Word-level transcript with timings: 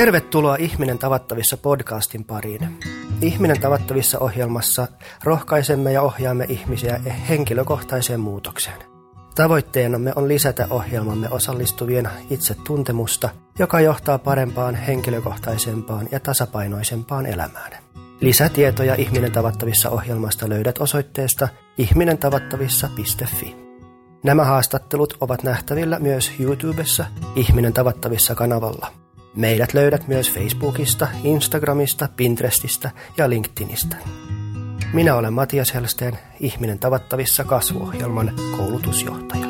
Tervetuloa 0.00 0.56
Ihminen 0.56 0.98
tavattavissa 0.98 1.56
podcastin 1.56 2.24
pariin. 2.24 2.78
Ihminen 3.22 3.60
tavattavissa 3.60 4.18
ohjelmassa 4.18 4.88
rohkaisemme 5.24 5.92
ja 5.92 6.02
ohjaamme 6.02 6.46
ihmisiä 6.48 7.00
henkilökohtaiseen 7.28 8.20
muutokseen. 8.20 8.76
Tavoitteenamme 9.34 10.12
on 10.16 10.28
lisätä 10.28 10.66
ohjelmamme 10.70 11.28
osallistuvien 11.30 12.08
itsetuntemusta, 12.30 13.28
joka 13.58 13.80
johtaa 13.80 14.18
parempaan, 14.18 14.74
henkilökohtaisempaan 14.74 16.08
ja 16.12 16.20
tasapainoisempaan 16.20 17.26
elämään. 17.26 17.72
Lisätietoja 18.20 18.94
Ihminen 18.94 19.32
tavattavissa 19.32 19.90
ohjelmasta 19.90 20.48
löydät 20.48 20.78
osoitteesta 20.78 21.48
ihminentavattavissa.fi. 21.78 23.56
Nämä 24.24 24.44
haastattelut 24.44 25.16
ovat 25.20 25.42
nähtävillä 25.42 25.98
myös 25.98 26.32
YouTubessa 26.40 27.04
Ihminen 27.36 27.72
tavattavissa 27.72 28.34
kanavalla. 28.34 28.92
Meidät 29.36 29.74
löydät 29.74 30.08
myös 30.08 30.32
Facebookista, 30.32 31.08
Instagramista, 31.24 32.08
Pinterestistä 32.16 32.90
ja 33.16 33.30
LinkedInistä. 33.30 33.96
Minä 34.92 35.14
olen 35.14 35.32
Matias 35.32 35.74
Helsteen, 35.74 36.18
Ihminen 36.40 36.78
tavattavissa 36.78 37.44
kasvuohjelman 37.44 38.32
koulutusjohtaja. 38.56 39.46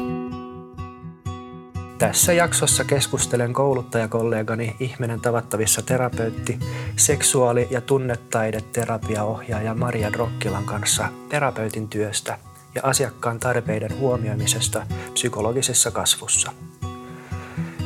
Tässä 1.99 2.33
jaksossa 2.33 2.85
keskustelen 2.85 3.53
kouluttajakollegani 3.53 4.77
Ihminen 4.81 5.21
tavattavissa 5.21 5.83
terapeutti, 5.83 6.59
seksuaali- 6.97 7.69
ja 7.71 7.81
tunnetaideterapiaohjaaja 7.81 9.75
Maria 9.75 10.13
Drokkilan 10.13 10.65
kanssa 10.65 11.09
terapeutin 11.29 11.89
työstä 11.89 12.39
ja 12.75 12.83
asiakkaan 12.85 13.39
tarpeiden 13.39 13.99
huomioimisesta 13.99 14.87
psykologisessa 15.13 15.91
kasvussa. 15.91 16.53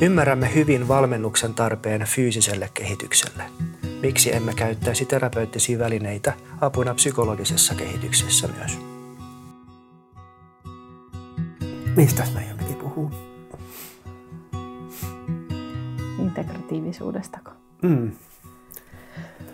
Ymmärrämme 0.01 0.55
hyvin 0.55 0.89
valmennuksen 0.89 1.55
tarpeen 1.55 2.05
fyysiselle 2.05 2.71
kehitykselle. 2.75 3.43
Miksi 4.03 4.35
emme 4.35 4.55
käyttäisi 4.55 5.07
terapeuttisia 5.07 5.79
välineitä 5.79 6.33
apuna 6.61 6.95
psykologisessa 6.95 7.75
kehityksessä 7.75 8.49
myös? 8.49 8.79
Mistä 11.97 12.23
meidän 12.35 12.59
piti 12.59 12.75
puhua? 12.75 13.11
Integratiivisuudestako? 16.19 17.51
Mm. 17.83 18.13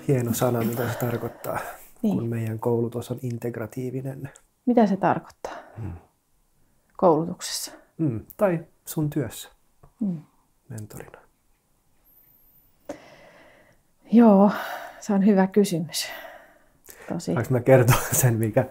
Hieno 0.08 0.34
sana, 0.34 0.62
mitä 0.62 0.92
se 0.92 0.98
tarkoittaa, 0.98 1.58
niin. 2.02 2.18
kun 2.18 2.28
meidän 2.28 2.58
koulutus 2.58 3.11
on 3.11 3.18
integratiivinen. 3.22 4.30
Mitä 4.66 4.86
se 4.86 4.96
tarkoittaa 4.96 5.56
mm. 5.78 5.92
koulutuksessa? 6.96 7.72
Mm. 7.98 8.20
Tai 8.36 8.64
sun 8.84 9.11
työssä. 9.11 9.48
Mm 10.00 10.30
mentorina? 10.71 11.19
Joo, 14.13 14.51
se 15.01 15.13
on 15.13 15.27
hyvä 15.27 15.47
kysymys. 15.47 16.09
Tosi. 17.09 17.33
Saanko 17.33 17.51
mä 17.51 17.61
kertoa 17.61 17.97
sen, 18.13 18.35
mikä 18.35 18.65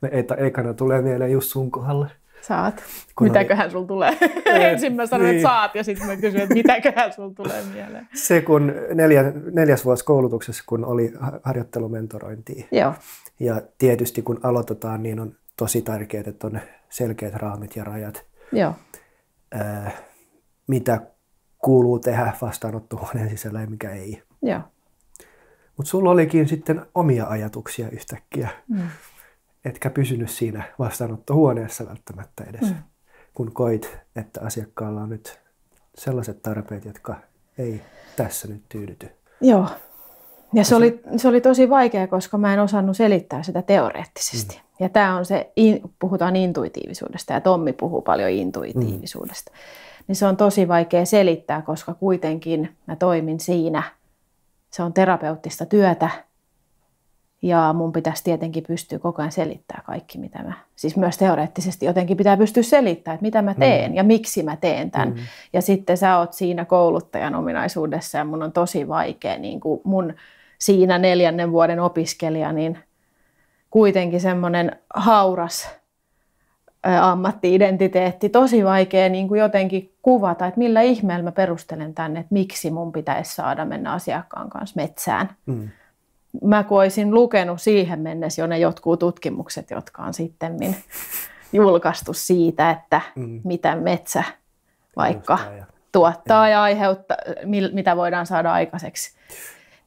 me 0.00 0.10
ekana 0.46 0.74
tulee 0.74 1.02
mieleen 1.02 1.32
just 1.32 1.50
sun 1.50 1.70
kohdalle? 1.70 2.10
Saat. 2.42 2.82
Kun 3.16 3.26
mitäköhän 3.26 3.64
oli... 3.64 3.72
sulla 3.72 3.86
tulee? 3.86 4.16
Ensin 4.70 4.96
mä 4.96 5.06
sanoin, 5.06 5.28
niin. 5.28 5.36
että 5.36 5.48
saat 5.48 5.74
ja 5.74 5.84
sitten 5.84 6.06
mä 6.06 6.16
kysyin, 6.16 6.42
että 6.42 6.54
mitäköhän 6.54 7.12
sulla 7.12 7.34
tulee 7.34 7.62
mieleen. 7.74 8.08
Se 8.14 8.40
kun 8.40 8.72
neljä, 8.94 9.32
neljäs 9.52 9.84
vuosi 9.84 10.04
koulutuksessa, 10.04 10.64
kun 10.66 10.84
oli 10.84 11.12
harjoittelumentorointia. 11.42 12.66
Joo. 12.72 12.94
Ja 13.40 13.62
tietysti 13.78 14.22
kun 14.22 14.40
aloitetaan, 14.42 15.02
niin 15.02 15.20
on 15.20 15.34
tosi 15.56 15.82
tärkeää, 15.82 16.24
että 16.26 16.46
on 16.46 16.60
selkeät 16.88 17.34
raamit 17.34 17.76
ja 17.76 17.84
rajat. 17.84 18.24
Joo. 18.52 18.74
Äh, 19.60 19.94
mitä 20.66 21.00
kuuluu 21.62 21.98
tehdä 21.98 22.32
vastaanottohuoneen 22.42 23.30
sisällä 23.30 23.60
ja 23.60 23.66
mikä 23.66 23.90
ei. 23.90 24.22
Joo. 24.42 24.60
Mutta 25.76 25.90
sulla 25.90 26.10
olikin 26.10 26.48
sitten 26.48 26.86
omia 26.94 27.26
ajatuksia 27.26 27.90
yhtäkkiä, 27.90 28.48
mm. 28.68 28.88
etkä 29.64 29.90
pysynyt 29.90 30.30
siinä 30.30 30.62
vastaanottohuoneessa 30.78 31.86
välttämättä 31.88 32.44
edes, 32.44 32.70
mm. 32.70 32.76
kun 33.34 33.52
koit, 33.52 33.98
että 34.16 34.40
asiakkaalla 34.44 35.00
on 35.00 35.08
nyt 35.08 35.40
sellaiset 35.94 36.42
tarpeet, 36.42 36.84
jotka 36.84 37.16
ei 37.58 37.80
tässä 38.16 38.48
nyt 38.48 38.62
tyydyty. 38.68 39.10
Joo. 39.40 39.68
Ja 40.54 40.64
se 40.64 40.76
oli, 40.76 41.00
se 41.16 41.28
oli 41.28 41.40
tosi 41.40 41.70
vaikea, 41.70 42.06
koska 42.06 42.38
mä 42.38 42.54
en 42.54 42.60
osannut 42.60 42.96
selittää 42.96 43.42
sitä 43.42 43.62
teoreettisesti. 43.62 44.54
Mm. 44.56 44.84
Ja 44.84 44.88
tämä 44.88 45.16
on 45.16 45.24
se, 45.24 45.52
puhutaan 45.98 46.36
intuitiivisuudesta 46.36 47.32
ja 47.32 47.40
Tommi 47.40 47.72
puhuu 47.72 48.02
paljon 48.02 48.30
intuitiivisuudesta. 48.30 49.50
Mm 49.50 49.91
niin 50.08 50.16
se 50.16 50.26
on 50.26 50.36
tosi 50.36 50.68
vaikea 50.68 51.04
selittää, 51.04 51.62
koska 51.62 51.94
kuitenkin 51.94 52.76
mä 52.86 52.96
toimin 52.96 53.40
siinä. 53.40 53.82
Se 54.70 54.82
on 54.82 54.92
terapeuttista 54.92 55.66
työtä 55.66 56.10
ja 57.42 57.74
mun 57.78 57.92
pitäisi 57.92 58.24
tietenkin 58.24 58.64
pystyä 58.68 58.98
koko 58.98 59.22
ajan 59.22 59.32
selittämään 59.32 59.84
kaikki, 59.84 60.18
mitä 60.18 60.42
mä, 60.42 60.52
siis 60.76 60.96
myös 60.96 61.18
teoreettisesti 61.18 61.86
jotenkin 61.86 62.16
pitää 62.16 62.36
pystyä 62.36 62.62
selittämään, 62.62 63.14
että 63.14 63.22
mitä 63.22 63.42
mä 63.42 63.54
teen 63.54 63.90
mm. 63.90 63.96
ja 63.96 64.04
miksi 64.04 64.42
mä 64.42 64.56
teen 64.56 64.90
tämän. 64.90 65.08
Mm. 65.08 65.16
Ja 65.52 65.62
sitten 65.62 65.96
sä 65.96 66.18
oot 66.18 66.32
siinä 66.32 66.64
kouluttajan 66.64 67.34
ominaisuudessa 67.34 68.18
ja 68.18 68.24
mun 68.24 68.42
on 68.42 68.52
tosi 68.52 68.88
vaikea, 68.88 69.38
niin 69.38 69.60
kuin 69.60 69.80
mun 69.84 70.14
siinä 70.58 70.98
neljännen 70.98 71.52
vuoden 71.52 71.80
opiskelija, 71.80 72.52
niin 72.52 72.78
kuitenkin 73.70 74.20
semmoinen 74.20 74.76
hauras 74.94 75.70
ammatti-identiteetti, 76.82 78.28
tosi 78.28 78.64
vaikea 78.64 79.08
niin 79.08 79.28
kuin 79.28 79.40
jotenkin 79.40 79.94
kuvata, 80.02 80.46
että 80.46 80.58
millä 80.58 80.80
ihmeellä 80.80 81.24
mä 81.24 81.32
perustelen 81.32 81.94
tänne, 81.94 82.20
että 82.20 82.32
miksi 82.32 82.70
mun 82.70 82.92
pitäisi 82.92 83.34
saada 83.34 83.64
mennä 83.64 83.92
asiakkaan 83.92 84.50
kanssa 84.50 84.80
metsään. 84.80 85.30
Mm. 85.46 85.68
Mä 86.44 86.64
kun 86.64 86.78
olisin 86.78 87.14
lukenut 87.14 87.62
siihen 87.62 88.00
mennessä 88.00 88.42
jo 88.42 88.46
ne 88.46 88.58
jotkut 88.58 88.98
tutkimukset, 88.98 89.70
jotka 89.70 90.02
on 90.02 90.14
sitten 90.14 90.76
julkaistu 91.52 92.12
siitä, 92.12 92.70
että 92.70 93.00
mm. 93.16 93.40
mitä 93.44 93.76
metsä 93.76 94.24
vaikka 94.96 95.38
tuottaa 95.92 96.48
ja, 96.48 96.52
ja 96.52 96.62
aiheuttaa, 96.62 97.16
mitä 97.72 97.96
voidaan 97.96 98.26
saada 98.26 98.52
aikaiseksi 98.52 99.14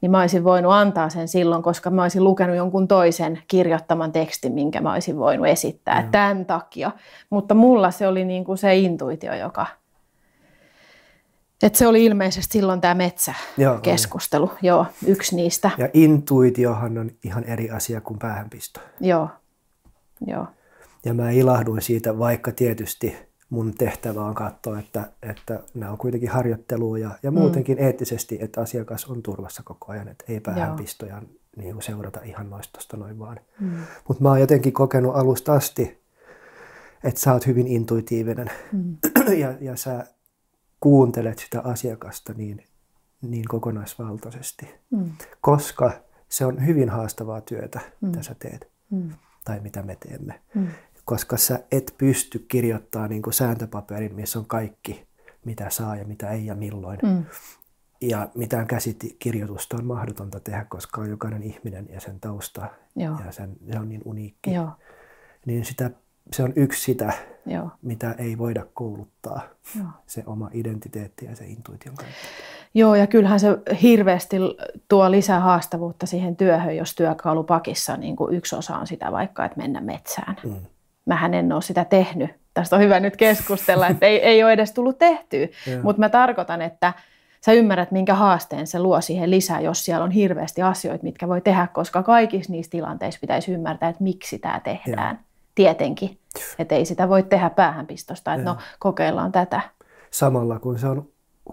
niin 0.00 0.10
mä 0.10 0.20
olisin 0.20 0.44
voinut 0.44 0.72
antaa 0.72 1.08
sen 1.08 1.28
silloin, 1.28 1.62
koska 1.62 1.90
mä 1.90 2.02
olisin 2.02 2.24
lukenut 2.24 2.56
jonkun 2.56 2.88
toisen 2.88 3.42
kirjoittaman 3.48 4.12
tekstin, 4.12 4.52
minkä 4.52 4.80
mä 4.80 4.92
olisin 4.92 5.18
voinut 5.18 5.46
esittää 5.46 6.02
mm. 6.02 6.10
tämän 6.10 6.46
takia. 6.46 6.90
Mutta 7.30 7.54
mulla 7.54 7.90
se 7.90 8.08
oli 8.08 8.24
niin 8.24 8.44
kuin 8.44 8.58
se 8.58 8.76
intuitio, 8.76 9.34
joka... 9.34 9.66
Että 11.62 11.78
se 11.78 11.86
oli 11.86 12.04
ilmeisesti 12.04 12.52
silloin 12.52 12.80
tämä 12.80 12.94
metsäkeskustelu, 12.94 14.50
Joo, 14.62 14.76
Joo, 14.76 14.86
yksi 15.06 15.36
niistä. 15.36 15.70
Ja 15.78 15.88
intuitiohan 15.94 16.98
on 16.98 17.10
ihan 17.24 17.44
eri 17.44 17.70
asia 17.70 18.00
kuin 18.00 18.18
päähänpisto. 18.18 18.80
Joo, 19.00 19.28
Joo. 20.26 20.46
Ja 21.04 21.14
mä 21.14 21.30
ilahduin 21.30 21.82
siitä, 21.82 22.18
vaikka 22.18 22.52
tietysti 22.52 23.16
mun 23.50 23.74
tehtävä 23.74 24.24
on 24.24 24.34
katsoa, 24.34 24.78
että, 24.78 25.10
että 25.22 25.62
nämä 25.74 25.92
on 25.92 25.98
kuitenkin 25.98 26.30
harjoittelua 26.30 26.98
ja, 26.98 27.10
ja 27.22 27.30
muutenkin 27.30 27.78
mm. 27.78 27.84
eettisesti, 27.84 28.38
että 28.40 28.60
asiakas 28.60 29.04
on 29.04 29.22
turvassa 29.22 29.62
koko 29.62 29.92
ajan, 29.92 30.08
että 30.08 30.24
ei 30.28 30.40
päähänpistoja 30.40 31.22
niin 31.56 31.72
kuin 31.72 31.82
seurata 31.82 32.20
ihan 32.22 32.50
noista 32.50 32.96
noin 32.96 33.18
vaan. 33.18 33.40
Mm. 33.60 33.70
Mutta 34.08 34.22
mä 34.22 34.28
oon 34.28 34.40
jotenkin 34.40 34.72
kokenut 34.72 35.16
alusta 35.16 35.54
asti, 35.54 36.02
että 37.04 37.20
sä 37.20 37.32
oot 37.32 37.46
hyvin 37.46 37.66
intuitiivinen 37.66 38.50
mm. 38.72 38.96
ja, 39.42 39.54
ja 39.60 39.76
sä 39.76 40.06
kuuntelet 40.80 41.38
sitä 41.38 41.60
asiakasta 41.60 42.32
niin, 42.32 42.64
niin 43.22 43.44
kokonaisvaltaisesti, 43.48 44.74
mm. 44.90 45.10
koska 45.40 45.92
se 46.28 46.46
on 46.46 46.66
hyvin 46.66 46.88
haastavaa 46.88 47.40
työtä, 47.40 47.80
mm. 47.80 48.08
mitä 48.08 48.22
sä 48.22 48.34
teet 48.38 48.68
mm. 48.90 49.10
tai 49.44 49.60
mitä 49.60 49.82
me 49.82 49.96
teemme. 49.96 50.40
Mm 50.54 50.68
koska 51.06 51.36
sä 51.36 51.60
et 51.72 51.94
pysty 51.98 52.44
kirjoittamaan 52.48 53.10
niin 53.10 53.22
sääntöpaperin, 53.30 54.14
missä 54.14 54.38
on 54.38 54.46
kaikki, 54.46 55.06
mitä 55.44 55.70
saa 55.70 55.96
ja 55.96 56.04
mitä 56.04 56.30
ei 56.30 56.46
ja 56.46 56.54
milloin. 56.54 56.98
Mm. 57.02 57.24
Ja 58.00 58.28
mitään 58.34 58.66
käsikirjoitusta 58.66 59.76
on 59.76 59.86
mahdotonta 59.86 60.40
tehdä, 60.40 60.64
koska 60.64 61.00
on 61.00 61.10
jokainen 61.10 61.42
ihminen 61.42 61.86
ja 61.92 62.00
sen 62.00 62.20
tausta 62.20 62.70
Joo. 62.96 63.16
ja 63.26 63.32
sen, 63.32 63.56
se 63.72 63.78
on 63.78 63.88
niin 63.88 64.02
uniikki. 64.04 64.54
Joo. 64.54 64.70
Niin 65.46 65.64
sitä, 65.64 65.90
se 66.32 66.42
on 66.42 66.52
yksi 66.56 66.82
sitä, 66.82 67.12
Joo. 67.46 67.70
mitä 67.82 68.14
ei 68.18 68.38
voida 68.38 68.66
kouluttaa, 68.74 69.40
Joo. 69.78 69.88
se 70.06 70.22
oma 70.26 70.50
identiteetti 70.52 71.24
ja 71.24 71.36
se 71.36 71.46
intuition 71.46 71.94
kautta. 71.94 72.14
Joo, 72.74 72.94
ja 72.94 73.06
kyllähän 73.06 73.40
se 73.40 73.48
hirveästi 73.82 74.36
tuo 74.88 75.10
lisää 75.10 75.40
haastavuutta 75.40 76.06
siihen 76.06 76.36
työhön, 76.36 76.76
jos 76.76 76.94
työkalupakissa 76.94 77.96
niin 77.96 78.16
kuin 78.16 78.34
yksi 78.34 78.56
osa 78.56 78.76
on 78.76 78.86
sitä 78.86 79.12
vaikka, 79.12 79.44
että 79.44 79.58
mennä 79.58 79.80
metsään. 79.80 80.36
Mm 80.44 80.56
mähän 81.06 81.34
en 81.34 81.52
ole 81.52 81.62
sitä 81.62 81.84
tehnyt. 81.84 82.30
Tästä 82.54 82.76
on 82.76 82.82
hyvä 82.82 83.00
nyt 83.00 83.16
keskustella, 83.16 83.88
että 83.88 84.06
ei, 84.06 84.22
ei 84.22 84.44
ole 84.44 84.52
edes 84.52 84.72
tullut 84.72 84.98
tehtyä. 84.98 85.46
Mutta 85.82 86.00
mä 86.00 86.08
tarkoitan, 86.08 86.62
että 86.62 86.92
sä 87.40 87.52
ymmärrät, 87.52 87.90
minkä 87.90 88.14
haasteen 88.14 88.66
se 88.66 88.78
luo 88.78 89.00
siihen 89.00 89.30
lisää, 89.30 89.60
jos 89.60 89.84
siellä 89.84 90.04
on 90.04 90.10
hirveästi 90.10 90.62
asioita, 90.62 91.04
mitkä 91.04 91.28
voi 91.28 91.40
tehdä, 91.40 91.68
koska 91.72 92.02
kaikissa 92.02 92.52
niissä 92.52 92.70
tilanteissa 92.70 93.20
pitäisi 93.20 93.52
ymmärtää, 93.52 93.88
että 93.88 94.02
miksi 94.02 94.38
tämä 94.38 94.60
tehdään. 94.60 95.16
Ja. 95.16 95.22
Tietenkin. 95.54 96.18
Että 96.58 96.74
ei 96.74 96.84
sitä 96.84 97.08
voi 97.08 97.22
tehdä 97.22 97.50
päähänpistosta, 97.50 98.34
että 98.34 98.44
no 98.44 98.56
kokeillaan 98.78 99.32
tätä. 99.32 99.60
Samalla 100.10 100.58
kun 100.58 100.78
se 100.78 100.86
on 100.86 101.08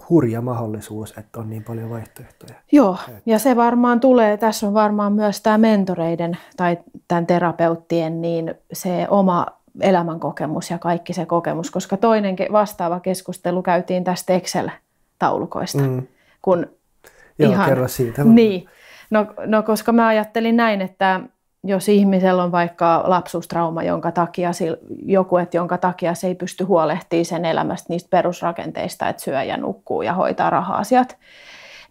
hurja 0.09 0.41
mahdollisuus, 0.41 1.13
että 1.17 1.39
on 1.39 1.49
niin 1.49 1.63
paljon 1.63 1.89
vaihtoehtoja. 1.89 2.53
Joo, 2.71 2.97
ja 3.25 3.39
se 3.39 3.55
varmaan 3.55 3.99
tulee, 3.99 4.37
tässä 4.37 4.67
on 4.67 4.73
varmaan 4.73 5.13
myös 5.13 5.41
tämä 5.41 5.57
mentoreiden 5.57 6.37
tai 6.57 6.77
tämän 7.07 7.27
terapeuttien, 7.27 8.21
niin 8.21 8.55
se 8.73 9.07
oma 9.09 9.45
elämänkokemus 9.81 10.71
ja 10.71 10.77
kaikki 10.77 11.13
se 11.13 11.25
kokemus, 11.25 11.71
koska 11.71 11.97
toinen 11.97 12.35
vastaava 12.51 12.99
keskustelu 12.99 13.61
käytiin 13.61 14.03
tästä 14.03 14.33
Excel-taulukoista. 14.33 15.81
Mm. 15.81 16.07
Kun 16.41 16.67
Joo, 17.39 17.51
ihan, 17.51 17.69
kerro 17.69 17.87
siitä. 17.87 18.23
Niin, 18.23 18.69
no, 19.09 19.25
no 19.45 19.63
koska 19.63 19.91
mä 19.91 20.07
ajattelin 20.07 20.57
näin, 20.57 20.81
että 20.81 21.21
jos 21.63 21.89
ihmisellä 21.89 22.43
on 22.43 22.51
vaikka 22.51 23.03
lapsuustrauma, 23.07 23.83
jonka 23.83 24.11
takia, 24.11 24.51
joku, 25.05 25.37
että 25.37 25.57
jonka 25.57 25.77
takia 25.77 26.13
se 26.13 26.27
ei 26.27 26.35
pysty 26.35 26.63
huolehtimaan 26.63 27.25
sen 27.25 27.45
elämästä 27.45 27.85
niistä 27.89 28.09
perusrakenteista, 28.09 29.09
että 29.09 29.23
syö 29.23 29.43
ja 29.43 29.57
nukkuu 29.57 30.01
ja 30.01 30.13
hoitaa 30.13 30.49
raha-asiat, 30.49 31.17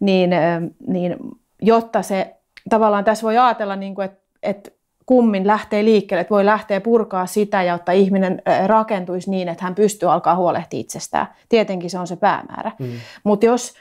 niin, 0.01 0.31
niin 0.87 1.17
jotta 1.63 2.03
se, 2.03 2.37
tavallaan 2.71 3.05
tässä 3.05 3.25
voi 3.25 3.39
ajatella, 3.39 3.77
niin 3.77 3.95
kuin, 3.95 4.05
että, 4.05 4.21
että 4.43 4.71
kummin 5.07 5.47
lähtee 5.47 5.85
liikkeelle, 5.85 6.21
että 6.21 6.35
voi 6.35 6.45
lähteä 6.45 6.81
purkaa 6.81 7.27
sitä, 7.27 7.63
jotta 7.63 7.93
ihminen 7.93 8.43
rakentuisi 8.67 9.31
niin, 9.31 9.49
että 9.49 9.65
hän 9.65 9.75
pystyy 9.75 10.13
alkaa 10.13 10.37
huolehtia 10.37 10.81
itsestään. 10.81 11.27
Tietenkin 11.49 11.91
se 11.91 11.99
on 11.99 12.07
se 12.07 12.17
päämäärä. 12.17 12.73
Mm. 12.79 12.93
Mutta 13.25 13.47
jos 13.47 13.75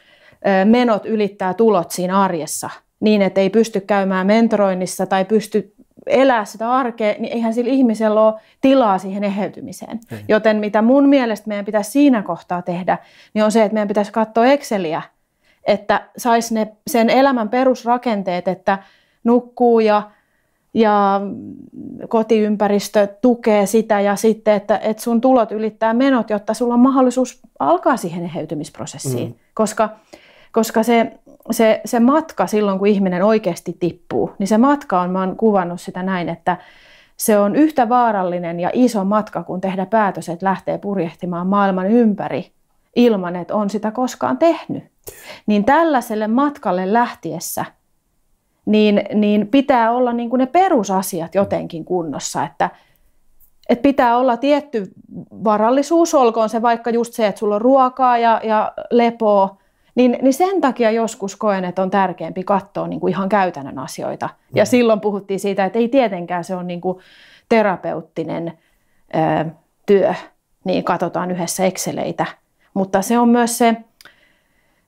menot 0.66 1.06
ylittää 1.06 1.54
tulot 1.54 1.92
siinä 1.92 2.22
arjessa, 2.22 2.70
niin 3.00 3.22
että 3.22 3.42
ei 3.42 3.50
pysty 3.50 3.80
käymään 3.80 4.28
mentoroinnissa 4.28 5.06
tai 5.06 5.26
pysty 5.26 5.74
elää 6.08 6.46
sitä 6.46 6.72
arkea, 6.74 7.16
niin 7.20 7.34
eihän 7.34 7.54
sillä 7.54 7.72
ihmisellä 7.72 8.22
ole 8.22 8.34
tilaa 8.62 8.98
siihen 8.98 9.24
eheytymiseen. 9.24 10.00
Ei. 10.12 10.20
Joten 10.28 10.58
mitä 10.58 10.82
mun 10.82 11.10
mielestä 11.10 11.48
meidän 11.48 11.66
pitäisi 11.66 11.92
siinä 11.92 12.22
kohtaa 12.22 12.62
tehdä, 12.62 12.98
niin 13.34 13.44
on 13.44 13.52
se, 13.52 13.64
että 13.64 13.74
meidän 13.74 13.88
pitäisi 13.88 14.12
katsoa 14.12 14.46
Exceliä, 14.46 15.02
että 15.64 16.02
saisi 16.18 16.54
ne 16.54 16.72
sen 16.88 17.10
elämän 17.10 17.50
perusrakenteet, 17.50 18.48
että 18.48 18.80
nukkuu 19.24 19.80
ja, 19.80 20.12
ja 20.74 21.22
kotiympäristö 22.10 23.08
tukee 23.08 23.66
sitä 23.66 24.02
ja 24.02 24.16
sitten, 24.16 24.54
että, 24.54 24.78
että 24.78 25.04
sun 25.04 25.22
tulot 25.22 25.52
ylittää 25.52 25.94
menot, 25.94 26.30
jotta 26.30 26.54
sulla 26.54 26.74
on 26.74 26.80
mahdollisuus 26.80 27.40
alkaa 27.60 27.98
siihen 27.98 28.24
eheytymisprosessiin. 28.24 29.30
Mm. 29.30 29.36
Koska, 29.54 29.90
koska 30.52 30.84
se 30.84 31.12
se, 31.52 31.82
se 31.86 32.00
matka 32.00 32.48
silloin, 32.48 32.80
kun 32.80 32.88
ihminen 32.88 33.24
oikeasti 33.24 33.78
tippuu, 33.80 34.32
niin 34.40 34.48
se 34.48 34.58
matka 34.58 35.02
on, 35.02 35.10
mä 35.10 35.20
oon 35.20 35.36
kuvannut 35.36 35.82
sitä 35.82 36.04
näin, 36.04 36.30
että 36.30 36.58
se 37.18 37.40
on 37.40 37.56
yhtä 37.56 37.90
vaarallinen 37.90 38.60
ja 38.60 38.70
iso 38.74 39.04
matka, 39.04 39.44
kun 39.44 39.62
tehdä 39.62 39.86
päätös, 39.86 40.30
että 40.30 40.46
lähtee 40.46 40.78
purjehtimaan 40.78 41.48
maailman 41.48 41.88
ympäri 41.88 42.52
ilman, 42.96 43.36
että 43.36 43.56
on 43.56 43.70
sitä 43.70 43.92
koskaan 43.92 44.38
tehnyt. 44.38 44.84
Niin 45.46 45.66
tällaiselle 45.66 46.28
matkalle 46.28 46.94
lähtiessä, 46.94 47.66
niin, 48.66 49.04
niin 49.14 49.48
pitää 49.48 49.92
olla 49.92 50.14
niin 50.14 50.30
kuin 50.30 50.38
ne 50.40 50.46
perusasiat 50.46 51.36
jotenkin 51.36 51.86
kunnossa, 51.86 52.44
että, 52.44 52.70
että 53.70 53.84
pitää 53.84 54.18
olla 54.18 54.38
tietty 54.38 54.92
varallisuus, 55.44 56.14
olkoon 56.14 56.50
se 56.50 56.62
vaikka 56.62 56.90
just 56.90 57.14
se, 57.14 57.28
että 57.28 57.40
sulla 57.40 57.56
on 57.56 57.62
ruokaa 57.62 58.18
ja, 58.18 58.42
ja 58.44 58.74
lepoa, 58.92 59.61
niin, 59.96 60.18
niin 60.22 60.34
sen 60.34 60.62
takia 60.62 60.92
joskus 60.92 61.36
koen, 61.36 61.66
että 61.66 61.82
on 61.82 61.90
tärkeämpi 61.90 62.44
katsoa 62.44 62.88
niin 62.88 63.00
kuin 63.00 63.12
ihan 63.12 63.30
käytännön 63.30 63.80
asioita. 63.80 64.26
Mm. 64.26 64.58
Ja 64.58 64.66
silloin 64.66 65.02
puhuttiin 65.02 65.40
siitä, 65.40 65.66
että 65.66 65.80
ei 65.80 65.88
tietenkään 65.88 66.44
se 66.44 66.56
on 66.56 66.68
niin 66.68 66.82
kuin 66.82 67.00
terapeuttinen 67.50 68.54
ö, 69.16 69.50
työ, 69.86 70.14
niin 70.64 70.84
katsotaan 70.84 71.32
yhdessä 71.32 71.66
Exceleitä. 71.66 72.26
Mutta 72.74 73.02
se 73.02 73.20
on 73.20 73.30
myös, 73.30 73.58
se, 73.58 73.78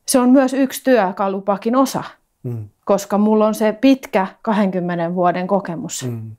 se 0.05 0.19
on 0.19 0.29
myös 0.29 0.53
yksi 0.53 0.83
työkalupakin 0.83 1.75
osa, 1.75 2.03
mm. 2.43 2.69
koska 2.85 3.17
mulla 3.17 3.47
on 3.47 3.55
se 3.55 3.71
pitkä 3.81 4.27
20 4.41 5.15
vuoden 5.15 5.47
kokemus 5.47 6.03
mm. 6.03 6.31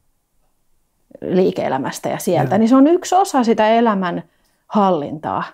liike-elämästä 1.20 2.08
ja 2.08 2.18
sieltä, 2.18 2.54
ja. 2.54 2.58
niin 2.58 2.68
se 2.68 2.76
on 2.76 2.86
yksi 2.86 3.14
osa 3.14 3.44
sitä 3.44 3.68
elämän 3.68 4.22
hallintaa, 4.66 5.44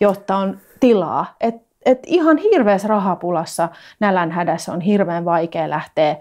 jotta 0.00 0.36
on 0.36 0.58
tilaa, 0.80 1.36
että 1.40 1.64
et 1.84 1.98
ihan 2.06 2.36
hirveässä 2.36 2.88
rahapulassa 2.88 3.68
nälänhädässä 4.00 4.72
on 4.72 4.80
hirveän 4.80 5.24
vaikea 5.24 5.70
lähteä 5.70 6.16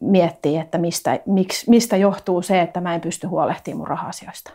miettimään, 0.00 0.62
että 0.62 0.78
mistä, 0.78 1.20
miksi, 1.26 1.70
mistä 1.70 1.96
johtuu 1.96 2.42
se, 2.42 2.60
että 2.60 2.80
mä 2.80 2.94
en 2.94 3.00
pysty 3.00 3.26
huolehtimaan 3.26 3.78
mun 3.78 3.86
rahasioista. 3.86 4.52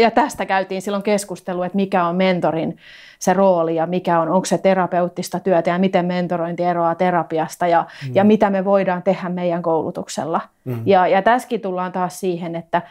Ja 0.00 0.10
tästä 0.10 0.46
käytiin 0.46 0.82
silloin 0.82 1.02
keskustelu, 1.02 1.62
että 1.62 1.76
mikä 1.76 2.06
on 2.06 2.16
mentorin 2.16 2.76
se 3.18 3.32
rooli 3.32 3.76
ja 3.76 3.86
mikä 3.86 4.20
on, 4.20 4.28
onko 4.28 4.44
se 4.44 4.58
terapeuttista 4.58 5.40
työtä 5.40 5.70
ja 5.70 5.78
miten 5.78 6.06
mentorointi 6.06 6.62
eroaa 6.62 6.94
terapiasta 6.94 7.66
ja, 7.66 7.86
mm. 8.06 8.14
ja 8.14 8.24
mitä 8.24 8.50
me 8.50 8.64
voidaan 8.64 9.02
tehdä 9.02 9.28
meidän 9.28 9.62
koulutuksella. 9.62 10.40
Mm. 10.64 10.82
Ja, 10.86 11.06
ja 11.06 11.22
tässäkin 11.22 11.60
tullaan 11.60 11.92
taas 11.92 12.20
siihen, 12.20 12.56
että, 12.56 12.82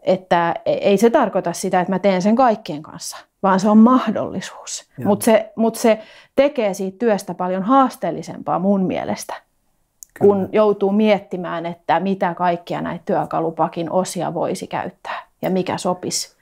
että 0.00 0.54
ei 0.66 0.96
se 0.96 1.10
tarkoita 1.10 1.52
sitä, 1.52 1.80
että 1.80 1.92
mä 1.92 1.98
teen 1.98 2.22
sen 2.22 2.36
kaikkien 2.36 2.82
kanssa 2.82 3.27
vaan 3.42 3.60
se 3.60 3.68
on 3.68 3.78
mahdollisuus. 3.78 4.90
Mutta 5.04 5.24
se, 5.24 5.52
mut 5.56 5.74
se 5.74 6.02
tekee 6.36 6.74
siitä 6.74 6.98
työstä 6.98 7.34
paljon 7.34 7.62
haasteellisempaa 7.62 8.58
mun 8.58 8.82
mielestä, 8.82 9.34
Kyllä. 9.34 10.34
kun 10.34 10.48
joutuu 10.52 10.92
miettimään, 10.92 11.66
että 11.66 12.00
mitä 12.00 12.34
kaikkia 12.34 12.80
näitä 12.80 13.04
työkalupakin 13.04 13.90
osia 13.90 14.34
voisi 14.34 14.66
käyttää 14.66 15.26
ja 15.42 15.50
mikä 15.50 15.78
sopisi. 15.78 16.36